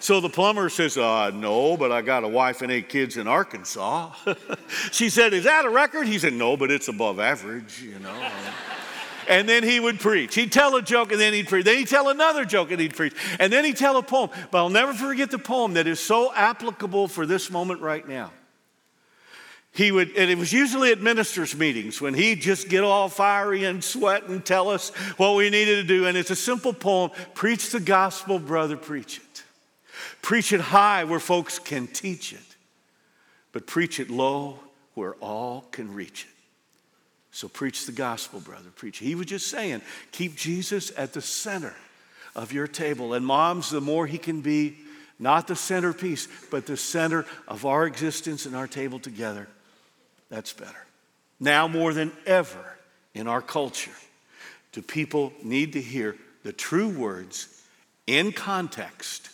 So 0.00 0.20
the 0.20 0.28
plumber 0.28 0.68
says, 0.68 0.96
uh, 0.96 1.30
No, 1.30 1.76
but 1.76 1.92
I 1.92 2.02
got 2.02 2.24
a 2.24 2.28
wife 2.28 2.62
and 2.62 2.70
eight 2.70 2.88
kids 2.88 3.16
in 3.16 3.26
Arkansas. 3.26 4.12
she 4.92 5.08
said, 5.08 5.32
Is 5.32 5.44
that 5.44 5.64
a 5.64 5.70
record? 5.70 6.06
He 6.06 6.18
said, 6.18 6.32
No, 6.32 6.56
but 6.56 6.70
it's 6.70 6.88
above 6.88 7.20
average, 7.20 7.82
you 7.82 7.98
know. 7.98 8.30
and 9.28 9.48
then 9.48 9.62
he 9.62 9.80
would 9.80 10.00
preach. 10.00 10.34
He'd 10.34 10.52
tell 10.52 10.76
a 10.76 10.82
joke 10.82 11.12
and 11.12 11.20
then 11.20 11.32
he'd 11.32 11.48
preach. 11.48 11.64
Then 11.64 11.78
he'd 11.78 11.88
tell 11.88 12.08
another 12.08 12.44
joke 12.44 12.70
and 12.70 12.80
he'd 12.80 12.94
preach. 12.94 13.14
And 13.38 13.52
then 13.52 13.64
he'd 13.64 13.76
tell 13.76 13.96
a 13.96 14.02
poem. 14.02 14.30
But 14.50 14.58
I'll 14.58 14.70
never 14.70 14.92
forget 14.92 15.30
the 15.30 15.38
poem 15.38 15.74
that 15.74 15.86
is 15.86 16.00
so 16.00 16.32
applicable 16.34 17.08
for 17.08 17.26
this 17.26 17.50
moment 17.50 17.80
right 17.80 18.06
now. 18.06 18.30
He 19.74 19.90
would, 19.90 20.16
and 20.16 20.30
it 20.30 20.38
was 20.38 20.52
usually 20.52 20.92
at 20.92 21.00
ministers' 21.00 21.56
meetings 21.56 22.00
when 22.00 22.14
he'd 22.14 22.40
just 22.40 22.68
get 22.68 22.84
all 22.84 23.08
fiery 23.08 23.64
and 23.64 23.82
sweat 23.82 24.28
and 24.28 24.44
tell 24.44 24.70
us 24.70 24.90
what 25.16 25.34
we 25.34 25.50
needed 25.50 25.82
to 25.82 25.82
do. 25.82 26.06
And 26.06 26.16
it's 26.16 26.30
a 26.30 26.36
simple 26.36 26.72
poem 26.72 27.10
Preach 27.34 27.70
the 27.70 27.80
gospel, 27.80 28.38
brother, 28.38 28.76
preach 28.76 29.18
it. 29.18 29.33
Preach 30.24 30.54
it 30.54 30.60
high 30.62 31.04
where 31.04 31.20
folks 31.20 31.58
can 31.58 31.86
teach 31.86 32.32
it. 32.32 32.56
but 33.52 33.66
preach 33.66 34.00
it 34.00 34.10
low 34.10 34.58
where 34.94 35.14
all 35.16 35.66
can 35.70 35.94
reach 35.94 36.24
it. 36.24 36.30
So 37.30 37.46
preach 37.46 37.84
the 37.84 37.92
gospel, 37.92 38.40
brother. 38.40 38.70
Preach. 38.74 38.98
He 38.98 39.14
was 39.14 39.26
just 39.26 39.48
saying, 39.48 39.82
keep 40.12 40.34
Jesus 40.34 40.90
at 40.96 41.12
the 41.12 41.20
center 41.20 41.74
of 42.34 42.52
your 42.52 42.66
table. 42.66 43.12
And 43.12 43.24
moms, 43.24 43.70
the 43.70 43.82
more 43.82 44.06
he 44.06 44.18
can 44.18 44.40
be, 44.40 44.76
not 45.18 45.46
the 45.46 45.54
centerpiece, 45.54 46.26
but 46.50 46.66
the 46.66 46.76
center 46.76 47.26
of 47.46 47.66
our 47.66 47.86
existence 47.86 48.46
and 48.46 48.56
our 48.56 48.66
table 48.66 48.98
together, 48.98 49.46
that's 50.30 50.54
better. 50.54 50.86
Now 51.38 51.68
more 51.68 51.92
than 51.92 52.12
ever 52.26 52.78
in 53.12 53.28
our 53.28 53.42
culture, 53.42 53.92
do 54.72 54.80
people 54.80 55.34
need 55.42 55.74
to 55.74 55.80
hear 55.80 56.16
the 56.44 56.52
true 56.52 56.88
words 56.88 57.62
in 58.06 58.32
context 58.32 59.28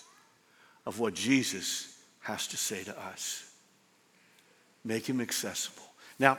of 0.86 0.98
what 0.98 1.14
Jesus 1.14 1.96
has 2.20 2.46
to 2.48 2.56
say 2.56 2.82
to 2.84 2.98
us. 2.98 3.44
Make 4.84 5.06
him 5.06 5.20
accessible. 5.20 5.84
Now, 6.18 6.38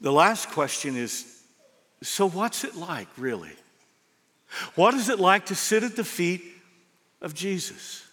the 0.00 0.12
last 0.12 0.50
question 0.50 0.96
is 0.96 1.40
so, 2.02 2.28
what's 2.28 2.64
it 2.64 2.76
like, 2.76 3.08
really? 3.18 3.52
What 4.74 4.94
is 4.94 5.08
it 5.08 5.20
like 5.20 5.46
to 5.46 5.54
sit 5.54 5.82
at 5.82 5.96
the 5.96 6.04
feet 6.04 6.42
of 7.20 7.34
Jesus? 7.34 8.06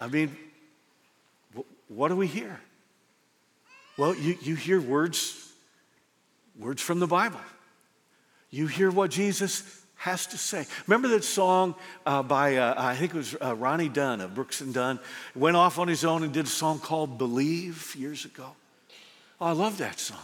I 0.00 0.06
mean, 0.06 0.36
what 1.88 2.08
do 2.08 2.16
we 2.16 2.26
hear? 2.26 2.60
Well, 3.98 4.14
you, 4.14 4.36
you 4.40 4.54
hear 4.54 4.80
words, 4.80 5.52
words 6.58 6.80
from 6.80 7.00
the 7.00 7.06
Bible. 7.06 7.40
You 8.50 8.66
hear 8.66 8.90
what 8.90 9.10
Jesus 9.10 9.81
has 10.02 10.26
to 10.26 10.36
say. 10.36 10.66
Remember 10.88 11.06
that 11.06 11.22
song 11.22 11.76
uh, 12.04 12.24
by, 12.24 12.56
uh, 12.56 12.74
I 12.76 12.96
think 12.96 13.14
it 13.14 13.16
was 13.16 13.36
uh, 13.40 13.54
Ronnie 13.54 13.88
Dunn 13.88 14.20
of 14.20 14.34
Brooks 14.34 14.60
and 14.60 14.74
Dunn? 14.74 14.98
Went 15.36 15.56
off 15.56 15.78
on 15.78 15.86
his 15.86 16.04
own 16.04 16.24
and 16.24 16.32
did 16.32 16.46
a 16.46 16.48
song 16.48 16.80
called 16.80 17.18
Believe 17.18 17.94
years 17.94 18.24
ago. 18.24 18.56
Oh, 19.40 19.46
I 19.46 19.52
love 19.52 19.78
that 19.78 20.00
song. 20.00 20.18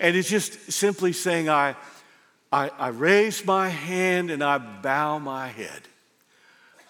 And 0.00 0.16
it's 0.16 0.28
just 0.28 0.72
simply 0.72 1.12
saying, 1.12 1.48
I, 1.48 1.76
I, 2.50 2.70
I 2.76 2.88
raise 2.88 3.46
my 3.46 3.68
hand 3.68 4.32
and 4.32 4.42
I 4.42 4.58
bow 4.58 5.20
my 5.20 5.46
head. 5.46 5.82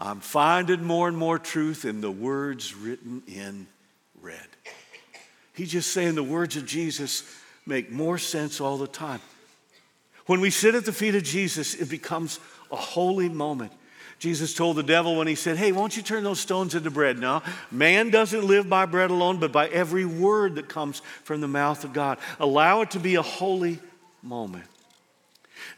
I'm 0.01 0.21
finding 0.21 0.83
more 0.85 1.09
and 1.09 1.16
more 1.16 1.38
truth 1.38 1.85
in 1.85 2.01
the 2.01 2.11
words 2.11 2.75
written 2.75 3.23
in 3.27 3.66
red. 4.23 4.47
He's 5.53 5.73
just 5.73 5.92
saying 5.92 6.14
the 6.14 6.23
words 6.23 6.57
of 6.57 6.64
Jesus 6.64 7.23
make 7.66 7.90
more 7.90 8.16
sense 8.16 8.62
all 8.62 8.79
the 8.79 8.87
time. 8.87 9.21
When 10.29 10.43
we 10.43 10.51
sit 10.51 10.75
at 10.75 10.85
the 10.85 10.93
feet 10.93 11.14
of 11.14 11.23
Jesus, 11.23 11.75
it 11.75 11.88
becomes 11.88 12.38
a 12.71 12.77
holy 12.77 13.31
moment. 13.31 13.73
Jesus 14.19 14.53
told 14.53 14.77
the 14.77 14.83
devil 14.83 15.17
when 15.17 15.27
he 15.27 15.35
said, 15.35 15.57
Hey, 15.57 15.73
won't 15.73 15.97
you 15.97 16.03
turn 16.03 16.23
those 16.23 16.38
stones 16.38 16.75
into 16.75 16.91
bread? 16.91 17.19
No, 17.19 17.43
man 17.71 18.11
doesn't 18.11 18.45
live 18.45 18.69
by 18.69 18.85
bread 18.85 19.11
alone, 19.11 19.41
but 19.41 19.53
by 19.53 19.69
every 19.69 20.05
word 20.05 20.57
that 20.57 20.69
comes 20.69 21.01
from 21.25 21.41
the 21.41 21.49
mouth 21.49 21.83
of 21.83 21.95
God. 21.95 22.19
Allow 22.38 22.83
it 22.83 22.91
to 22.91 23.01
be 23.01 23.14
a 23.14 23.23
holy 23.23 23.79
moment. 24.23 24.67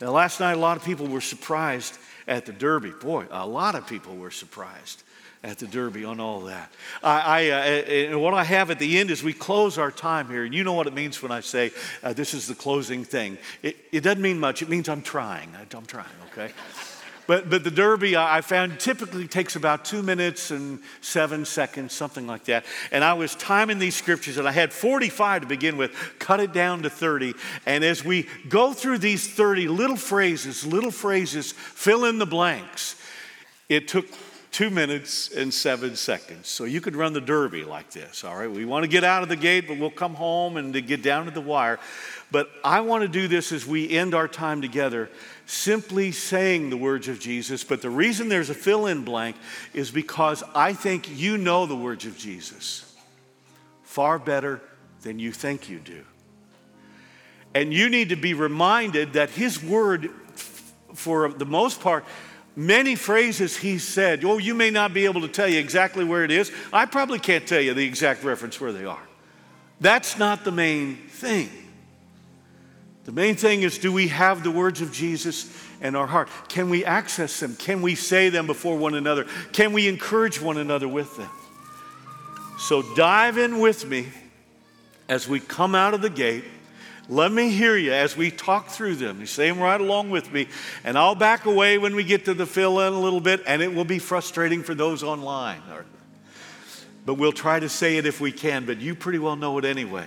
Now, 0.01 0.11
last 0.11 0.41
night, 0.41 0.55
a 0.55 0.61
lot 0.61 0.77
of 0.77 0.85
people 0.85 1.07
were 1.07 1.21
surprised 1.21 1.97
at 2.27 2.45
the 2.45 2.53
Derby. 2.53 2.91
Boy, 2.91 3.27
a 3.31 3.47
lot 3.47 3.77
of 3.77 3.87
people 3.87 4.17
were 4.17 4.33
surprised 4.33 5.05
at 5.43 5.59
the 5.59 5.67
Derby 5.67 6.05
on 6.05 6.21
all 6.21 6.43
that. 6.43 6.71
I, 7.03 7.21
I 7.21 7.51
uh, 7.51 7.63
and 8.11 8.21
what 8.21 8.35
I 8.35 8.45
have 8.45 8.71
at 8.71 8.79
the 8.79 8.99
end 8.99 9.11
is 9.11 9.23
we 9.23 9.33
close 9.33 9.79
our 9.79 9.91
time 9.91 10.29
here, 10.29 10.45
and 10.45 10.55
you 10.55 10.65
know 10.65 10.75
what 10.75 10.87
it 10.87 10.93
means 10.93 11.23
when 11.23 11.33
I 11.33 11.41
say 11.41 11.73
uh, 12.03 12.13
this 12.13 12.35
is 12.35 12.47
the 12.47 12.55
closing 12.55 13.05
thing. 13.05 13.39
It, 13.63 13.77
it 13.91 14.01
doesn't 14.01 14.23
mean 14.23 14.39
much. 14.39 14.61
It 14.63 14.69
means 14.69 14.89
I'm 14.89 15.03
trying. 15.03 15.51
I'm 15.75 15.87
trying. 15.87 16.07
Okay. 16.33 16.53
But, 17.31 17.49
but 17.49 17.63
the 17.63 17.71
Derby, 17.71 18.17
I 18.17 18.41
found, 18.41 18.81
typically 18.81 19.29
takes 19.29 19.55
about 19.55 19.85
two 19.85 20.03
minutes 20.03 20.51
and 20.51 20.81
seven 21.01 21.45
seconds, 21.45 21.93
something 21.93 22.27
like 22.27 22.47
that. 22.47 22.65
And 22.91 23.05
I 23.05 23.13
was 23.13 23.37
timing 23.37 23.79
these 23.79 23.95
scriptures, 23.95 24.37
and 24.37 24.49
I 24.49 24.51
had 24.51 24.73
45 24.73 25.43
to 25.43 25.47
begin 25.47 25.77
with, 25.77 25.93
cut 26.19 26.41
it 26.41 26.53
down 26.53 26.83
to 26.83 26.91
30. 26.91 27.35
And 27.67 27.85
as 27.85 28.05
we 28.05 28.27
go 28.49 28.73
through 28.73 28.99
these 28.99 29.33
30 29.33 29.69
little 29.69 29.95
phrases, 29.95 30.67
little 30.67 30.91
phrases, 30.91 31.53
fill 31.53 32.05
in 32.05 32.19
the 32.19 32.27
blanks, 32.27 33.01
it 33.69 33.87
took 33.87 34.09
two 34.51 34.71
minutes 34.71 35.31
and 35.31 35.53
seven 35.55 35.95
seconds. 35.95 36.49
So 36.49 36.65
you 36.65 36.81
could 36.81 36.97
run 36.97 37.13
the 37.13 37.21
Derby 37.21 37.65
like 37.65 37.91
this, 37.91 38.25
all 38.25 38.37
right? 38.37 38.51
We 38.51 38.65
want 38.65 38.85
to 38.85 38.89
get 38.89 39.05
out 39.05 39.23
of 39.23 39.29
the 39.29 39.37
gate, 39.37 39.69
but 39.69 39.79
we'll 39.79 39.91
come 39.91 40.15
home 40.15 40.57
and 40.57 40.73
to 40.73 40.83
get 40.83 41.03
down 41.03 41.27
to 41.27 41.31
the 41.31 41.41
wire. 41.41 41.79
But 42.33 42.51
I 42.65 42.81
want 42.81 43.03
to 43.03 43.09
do 43.09 43.29
this 43.29 43.53
as 43.53 43.67
we 43.67 43.91
end 43.91 44.15
our 44.15 44.29
time 44.29 44.61
together, 44.61 45.09
simply 45.47 46.13
saying 46.13 46.71
the 46.71 46.77
words 46.77 47.09
of 47.09 47.21
Jesus. 47.21 47.63
But 47.65 47.83
the 47.83 47.91
reason 47.91 48.29
there's 48.29 48.51
a 48.51 48.55
fill 48.55 48.87
in 48.87 49.05
blank 49.05 49.37
is 49.73 49.91
because 49.91 50.43
I 50.55 50.73
think 50.73 51.09
you 51.17 51.39
know 51.39 51.67
the 51.67 51.77
words 51.77 52.07
of 52.07 52.17
Jesus 52.17 52.87
far 53.83 54.19
better 54.19 54.61
than 55.03 55.19
you 55.19 55.33
think 55.33 55.69
you 55.69 55.79
do. 55.79 56.05
And 57.55 57.75
you 57.75 57.89
need 57.89 58.11
to 58.11 58.17
be 58.17 58.35
reminded 58.35 59.15
that 59.15 59.31
His 59.31 59.63
word, 59.63 60.11
for 60.95 61.29
the 61.29 61.45
most 61.45 61.81
part, 61.81 62.05
many 62.57 62.95
phrases 62.95 63.57
he 63.57 63.79
said. 63.79 64.25
Oh, 64.25 64.39
you 64.39 64.55
may 64.55 64.71
not 64.71 64.93
be 64.93 65.05
able 65.05 65.21
to 65.23 65.29
tell 65.29 65.49
you 65.49 65.59
exactly 65.59 66.05
where 66.05 66.25
it 66.25 66.31
is. 66.31 66.53
I 66.73 66.87
probably 66.87 67.19
can't 67.19 67.47
tell 67.47 67.61
you 67.61 67.75
the 67.75 67.85
exact 67.85 68.25
reference 68.25 68.61
where 68.61 68.73
they 68.73 68.85
are. 68.85 69.03
That's 69.81 70.19
not 70.19 70.45
the 70.45 70.53
main 70.53 70.97
thing. 70.97 71.49
The 73.05 73.13
main 73.13 73.35
thing 73.35 73.63
is 73.63 73.79
do 73.79 73.93
we 73.93 74.09
have 74.09 74.45
the 74.45 74.51
words 74.51 74.81
of 74.81 74.93
Jesus 74.93 75.51
in 75.81 75.97
our 75.97 76.07
heart? 76.07 76.29
Can 76.49 76.69
we 76.69 76.85
access 76.85 77.41
them? 77.41 77.57
Can 77.57 77.83
we 77.83 77.95
say 77.95 78.29
them 78.29 78.47
before 78.47 78.77
one 78.77 78.95
another? 78.95 79.25
Can 79.53 79.73
we 79.73 79.89
encourage 79.89 80.41
one 80.41 80.59
another 80.59 80.87
with 80.87 81.17
them? 81.17 81.31
So 82.59 82.83
dive 82.95 83.39
in 83.39 83.59
with 83.59 83.87
me 83.89 84.09
as 85.09 85.27
we 85.27 85.41
come 85.41 85.75
out 85.75 85.95
of 85.95 86.03
the 86.03 86.11
gate 86.11 86.45
let 87.11 87.33
me 87.33 87.51
hear 87.51 87.77
you 87.77 87.93
as 87.93 88.17
we 88.17 88.31
talk 88.31 88.69
through 88.69 88.95
them. 88.95 89.19
You 89.19 89.27
say 89.27 89.51
them 89.51 89.59
right 89.59 89.81
along 89.81 90.11
with 90.11 90.33
me, 90.33 90.47
and 90.85 90.97
I'll 90.97 91.17
back 91.17 91.45
away 91.45 91.77
when 91.77 91.97
we 91.97 92.05
get 92.05 92.27
to 92.27 92.35
the 92.35 92.47
fill 92.47 92.79
in 92.79 92.93
a 92.93 93.01
little 93.01 93.21
bit, 93.21 93.43
and 93.49 93.61
it 93.61 93.75
will 93.75 93.85
be 93.85 93.99
frustrating 93.99 94.63
for 94.63 94.77
those 94.77 95.03
online. 95.03 95.61
But 97.05 97.15
we'll 97.15 97.33
try 97.33 97.59
to 97.59 97.69
say 97.69 97.97
it 97.97 98.07
if 98.07 98.21
we 98.21 98.31
can, 98.31 98.65
but 98.65 98.79
you 98.79 98.95
pretty 98.95 99.19
well 99.19 99.35
know 99.35 99.59
it 99.59 99.65
anyway. 99.65 100.07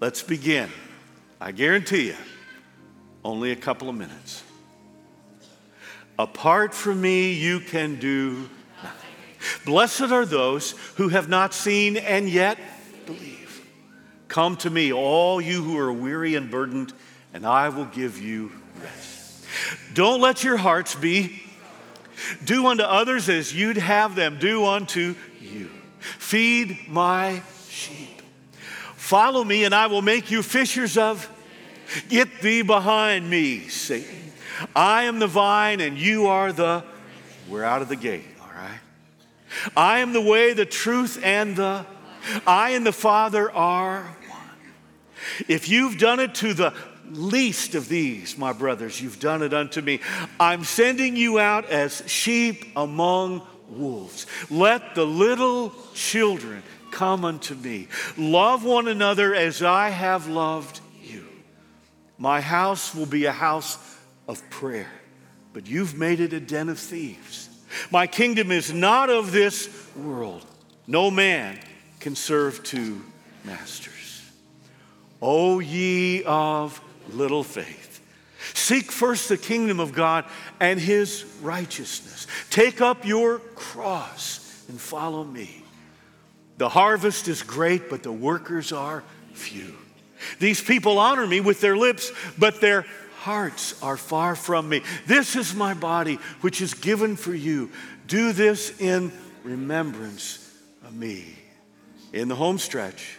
Let's 0.00 0.22
begin. 0.22 0.70
I 1.38 1.52
guarantee 1.52 2.06
you, 2.06 2.16
only 3.22 3.52
a 3.52 3.56
couple 3.56 3.90
of 3.90 3.94
minutes. 3.94 4.42
Apart 6.18 6.72
from 6.72 7.02
me, 7.02 7.32
you 7.32 7.60
can 7.60 7.96
do 7.96 8.48
nothing. 8.82 9.10
Blessed 9.66 10.10
are 10.10 10.24
those 10.24 10.70
who 10.96 11.08
have 11.10 11.28
not 11.28 11.52
seen 11.52 11.98
and 11.98 12.30
yet 12.30 12.58
believe. 13.04 13.41
Come 14.32 14.56
to 14.56 14.70
me, 14.70 14.94
all 14.94 15.42
you 15.42 15.62
who 15.62 15.76
are 15.76 15.92
weary 15.92 16.36
and 16.36 16.50
burdened, 16.50 16.94
and 17.34 17.44
I 17.46 17.68
will 17.68 17.84
give 17.84 18.18
you 18.18 18.50
rest. 18.82 19.44
Don't 19.92 20.22
let 20.22 20.42
your 20.42 20.56
hearts 20.56 20.94
be. 20.94 21.42
Do 22.42 22.66
unto 22.68 22.82
others 22.82 23.28
as 23.28 23.54
you'd 23.54 23.76
have 23.76 24.14
them 24.14 24.38
do 24.38 24.64
unto 24.64 25.16
you. 25.38 25.68
Feed 26.00 26.78
my 26.88 27.42
sheep. 27.68 28.22
Follow 28.96 29.44
me, 29.44 29.64
and 29.64 29.74
I 29.74 29.88
will 29.88 30.00
make 30.00 30.30
you 30.30 30.42
fishers 30.42 30.96
of. 30.96 31.30
Get 32.08 32.40
thee 32.40 32.62
behind 32.62 33.28
me, 33.28 33.68
Satan. 33.68 34.32
I 34.74 35.02
am 35.02 35.18
the 35.18 35.26
vine, 35.26 35.82
and 35.82 35.98
you 35.98 36.28
are 36.28 36.54
the. 36.54 36.84
We're 37.50 37.64
out 37.64 37.82
of 37.82 37.90
the 37.90 37.96
gate, 37.96 38.24
all 38.40 38.48
right? 38.56 38.80
I 39.76 39.98
am 39.98 40.14
the 40.14 40.22
way, 40.22 40.54
the 40.54 40.64
truth, 40.64 41.20
and 41.22 41.54
the. 41.54 41.84
I 42.46 42.70
and 42.70 42.86
the 42.86 42.92
Father 42.92 43.50
are 43.50 44.16
if 45.48 45.68
you've 45.68 45.98
done 45.98 46.20
it 46.20 46.34
to 46.36 46.54
the 46.54 46.74
least 47.10 47.74
of 47.74 47.88
these, 47.88 48.38
my 48.38 48.52
brothers, 48.52 49.00
you've 49.00 49.20
done 49.20 49.42
it 49.42 49.52
unto 49.52 49.80
me. 49.80 50.00
I'm 50.40 50.64
sending 50.64 51.16
you 51.16 51.38
out 51.38 51.66
as 51.66 52.02
sheep 52.06 52.66
among 52.76 53.42
wolves. 53.68 54.26
Let 54.50 54.94
the 54.94 55.06
little 55.06 55.72
children 55.94 56.62
come 56.90 57.24
unto 57.24 57.54
me. 57.54 57.88
Love 58.16 58.64
one 58.64 58.88
another 58.88 59.34
as 59.34 59.62
I 59.62 59.88
have 59.88 60.28
loved 60.28 60.80
you. 61.02 61.26
My 62.18 62.40
house 62.40 62.94
will 62.94 63.06
be 63.06 63.24
a 63.24 63.32
house 63.32 63.78
of 64.28 64.48
prayer, 64.50 64.90
but 65.52 65.66
you've 65.66 65.96
made 65.96 66.20
it 66.20 66.32
a 66.32 66.40
den 66.40 66.68
of 66.68 66.78
thieves. 66.78 67.48
My 67.90 68.06
kingdom 68.06 68.52
is 68.52 68.72
not 68.72 69.10
of 69.10 69.32
this 69.32 69.68
world. 69.96 70.44
No 70.86 71.10
man 71.10 71.58
can 72.00 72.14
serve 72.14 72.62
two 72.62 73.02
masters. 73.44 74.01
O 75.22 75.60
ye 75.60 76.24
of 76.24 76.80
little 77.12 77.44
faith. 77.44 78.00
Seek 78.54 78.90
first 78.90 79.28
the 79.28 79.36
kingdom 79.36 79.78
of 79.78 79.92
God 79.92 80.24
and 80.58 80.80
his 80.80 81.24
righteousness. 81.40 82.26
Take 82.50 82.80
up 82.80 83.06
your 83.06 83.38
cross 83.38 84.64
and 84.68 84.80
follow 84.80 85.22
me. 85.22 85.62
The 86.58 86.68
harvest 86.68 87.28
is 87.28 87.42
great, 87.42 87.88
but 87.88 88.02
the 88.02 88.12
workers 88.12 88.72
are 88.72 89.04
few. 89.32 89.74
These 90.38 90.60
people 90.60 90.98
honor 90.98 91.26
me 91.26 91.40
with 91.40 91.60
their 91.60 91.76
lips, 91.76 92.12
but 92.38 92.60
their 92.60 92.84
hearts 93.18 93.80
are 93.82 93.96
far 93.96 94.34
from 94.34 94.68
me. 94.68 94.82
This 95.06 95.36
is 95.36 95.54
my 95.54 95.74
body, 95.74 96.16
which 96.40 96.60
is 96.60 96.74
given 96.74 97.16
for 97.16 97.34
you. 97.34 97.70
Do 98.06 98.32
this 98.32 98.80
in 98.80 99.12
remembrance 99.44 100.52
of 100.84 100.94
me. 100.94 101.26
In 102.12 102.28
the 102.28 102.34
home 102.34 102.58
stretch, 102.58 103.16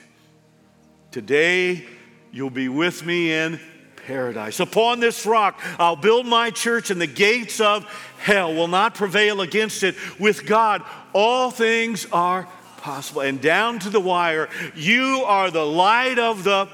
today 1.11 1.85
you'll 2.33 2.49
be 2.49 2.67
with 2.67 3.05
me 3.05 3.31
in 3.31 3.59
paradise. 4.07 4.59
Upon 4.59 4.99
this 4.99 5.25
rock 5.25 5.61
I'll 5.79 5.95
build 5.95 6.25
my 6.25 6.49
church, 6.49 6.89
and 6.89 6.99
the 6.99 7.07
gates 7.07 7.61
of 7.61 7.85
hell 8.17 8.53
will 8.53 8.67
not 8.67 8.95
prevail 8.95 9.39
against 9.39 9.83
it. 9.83 9.95
With 10.19 10.45
God, 10.45 10.83
all 11.13 11.51
things 11.51 12.05
are 12.11 12.47
possible. 12.77 13.21
And 13.21 13.39
down 13.39 13.79
to 13.79 13.89
the 13.89 13.99
wire, 13.99 14.49
you 14.75 15.23
are 15.25 15.49
the 15.49 15.65
light 15.65 16.19
of 16.19 16.43
the, 16.43 16.67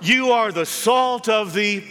you 0.00 0.30
are 0.30 0.52
the 0.52 0.66
salt 0.66 1.28
of 1.28 1.52
the 1.52 1.82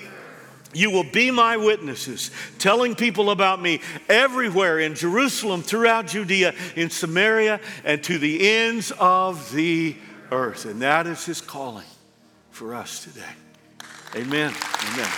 you 0.73 0.91
will 0.91 1.05
be 1.05 1.31
my 1.31 1.57
witnesses, 1.57 2.29
telling 2.59 2.93
people 2.93 3.31
about 3.31 3.59
me 3.59 3.81
everywhere 4.09 4.79
in 4.79 4.93
Jerusalem, 4.93 5.63
throughout 5.63 6.07
Judea, 6.07 6.53
in 6.75 6.91
Samaria, 6.91 7.61
and 7.83 8.03
to 8.03 8.19
the 8.19 8.47
ends 8.47 8.91
of 8.99 9.51
the 9.53 9.95
earth. 10.29 10.65
And 10.65 10.81
that 10.81 11.07
is 11.07 11.25
his 11.25 11.41
calling 11.41 11.85
for 12.57 12.73
us 12.73 13.03
today. 13.03 13.21
Amen. 14.15 14.51
Amen. 14.51 15.09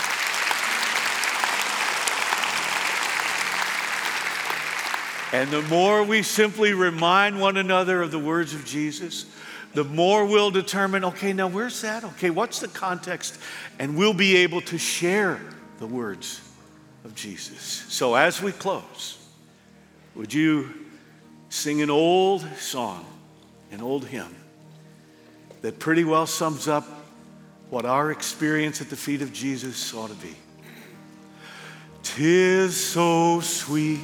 And 5.32 5.50
the 5.50 5.62
more 5.70 6.04
we 6.04 6.22
simply 6.22 6.74
remind 6.74 7.40
one 7.40 7.56
another 7.56 8.02
of 8.02 8.10
the 8.10 8.18
words 8.18 8.52
of 8.52 8.66
Jesus, 8.66 9.24
the 9.72 9.84
more 9.84 10.26
we'll 10.26 10.50
determine 10.50 11.02
okay, 11.06 11.32
now 11.32 11.48
where's 11.48 11.80
that? 11.80 12.04
Okay, 12.04 12.28
what's 12.28 12.60
the 12.60 12.68
context? 12.68 13.40
And 13.78 13.96
we'll 13.96 14.12
be 14.12 14.36
able 14.36 14.60
to 14.60 14.76
share 14.76 15.40
the 15.78 15.86
words 15.86 16.42
of 17.06 17.14
Jesus. 17.14 17.62
So 17.62 18.16
as 18.16 18.42
we 18.42 18.52
close, 18.52 19.16
would 20.14 20.34
you 20.34 20.74
sing 21.48 21.80
an 21.80 21.88
old 21.88 22.46
song, 22.58 23.06
an 23.72 23.80
old 23.80 24.04
hymn 24.04 24.36
that 25.62 25.78
pretty 25.78 26.04
well 26.04 26.26
sums 26.26 26.68
up 26.68 26.99
what 27.70 27.86
our 27.86 28.10
experience 28.10 28.80
at 28.80 28.90
the 28.90 28.96
feet 28.96 29.22
of 29.22 29.32
Jesus 29.32 29.94
ought 29.94 30.08
to 30.08 30.16
be? 30.16 30.34
Tis 32.02 32.76
so 32.76 33.40
sweet 33.40 34.00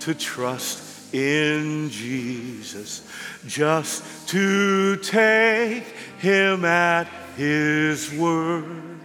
to 0.00 0.14
trust 0.14 1.14
in 1.14 1.88
Jesus, 1.90 3.08
just 3.46 4.28
to 4.28 4.96
take 4.96 5.84
him 6.18 6.64
at 6.64 7.06
his 7.36 8.12
word, 8.14 8.98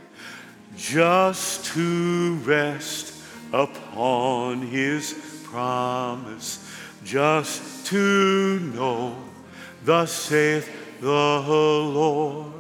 just 0.76 1.66
to 1.66 2.36
rest 2.38 3.14
upon 3.54 4.62
his 4.62 5.14
promise, 5.44 6.68
just 7.04 7.86
to 7.86 8.60
know, 8.74 9.16
thus 9.84 10.12
saith 10.12 11.00
the 11.00 11.08
Lord. 11.08 12.54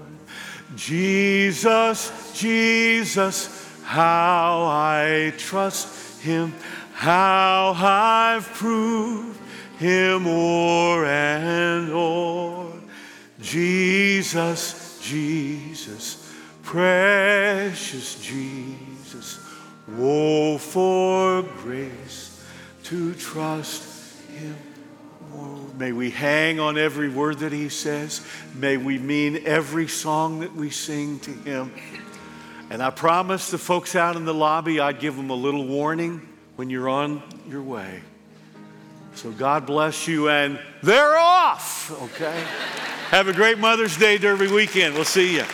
Jesus, 0.76 2.34
Jesus, 2.36 3.66
how 3.84 4.66
I 4.66 5.34
trust 5.38 6.22
him 6.22 6.54
how 6.98 7.76
I've 7.78 8.52
proved 8.54 9.40
him 9.78 10.26
o'er 10.26 11.06
and 11.06 11.92
o'er. 11.92 12.74
Jesus, 13.40 15.00
Jesus, 15.00 16.34
precious 16.64 18.20
Jesus, 18.20 19.40
woe 19.88 20.58
for 20.58 21.44
grace 21.62 22.44
to 22.86 23.14
trust 23.14 24.20
him. 24.32 24.58
May 25.78 25.92
we 25.92 26.10
hang 26.10 26.60
on 26.60 26.78
every 26.78 27.08
word 27.08 27.40
that 27.40 27.52
he 27.52 27.70
says. 27.70 28.26
May 28.56 28.78
we 28.78 28.98
mean 28.98 29.44
every 29.46 29.88
song 29.88 30.40
that 30.40 30.56
we 30.56 30.72
sing 30.72 31.20
to 31.20 31.32
him. 31.32 31.72
And 32.70 32.82
I 32.82 32.90
promised 32.90 33.52
the 33.52 33.58
folks 33.58 33.96
out 33.96 34.16
in 34.16 34.26
the 34.26 34.34
lobby 34.34 34.80
I'd 34.80 35.00
give 35.00 35.16
them 35.16 35.30
a 35.30 35.36
little 35.36 35.66
warning 35.66 36.28
when 36.56 36.70
you're 36.70 36.90
on 36.90 37.22
your 37.48 37.62
way. 37.62 38.02
So 39.14 39.32
God 39.32 39.66
bless 39.66 40.08
you, 40.08 40.30
and 40.30 40.60
they're 40.84 41.18
off, 41.18 41.92
okay? 42.04 42.44
Have 43.10 43.28
a 43.28 43.34
great 43.34 43.58
Mother's 43.58 43.98
Day 43.98 44.18
Derby 44.18 44.48
weekend. 44.48 44.94
We'll 44.94 45.06
see 45.06 45.36
you. 45.36 45.46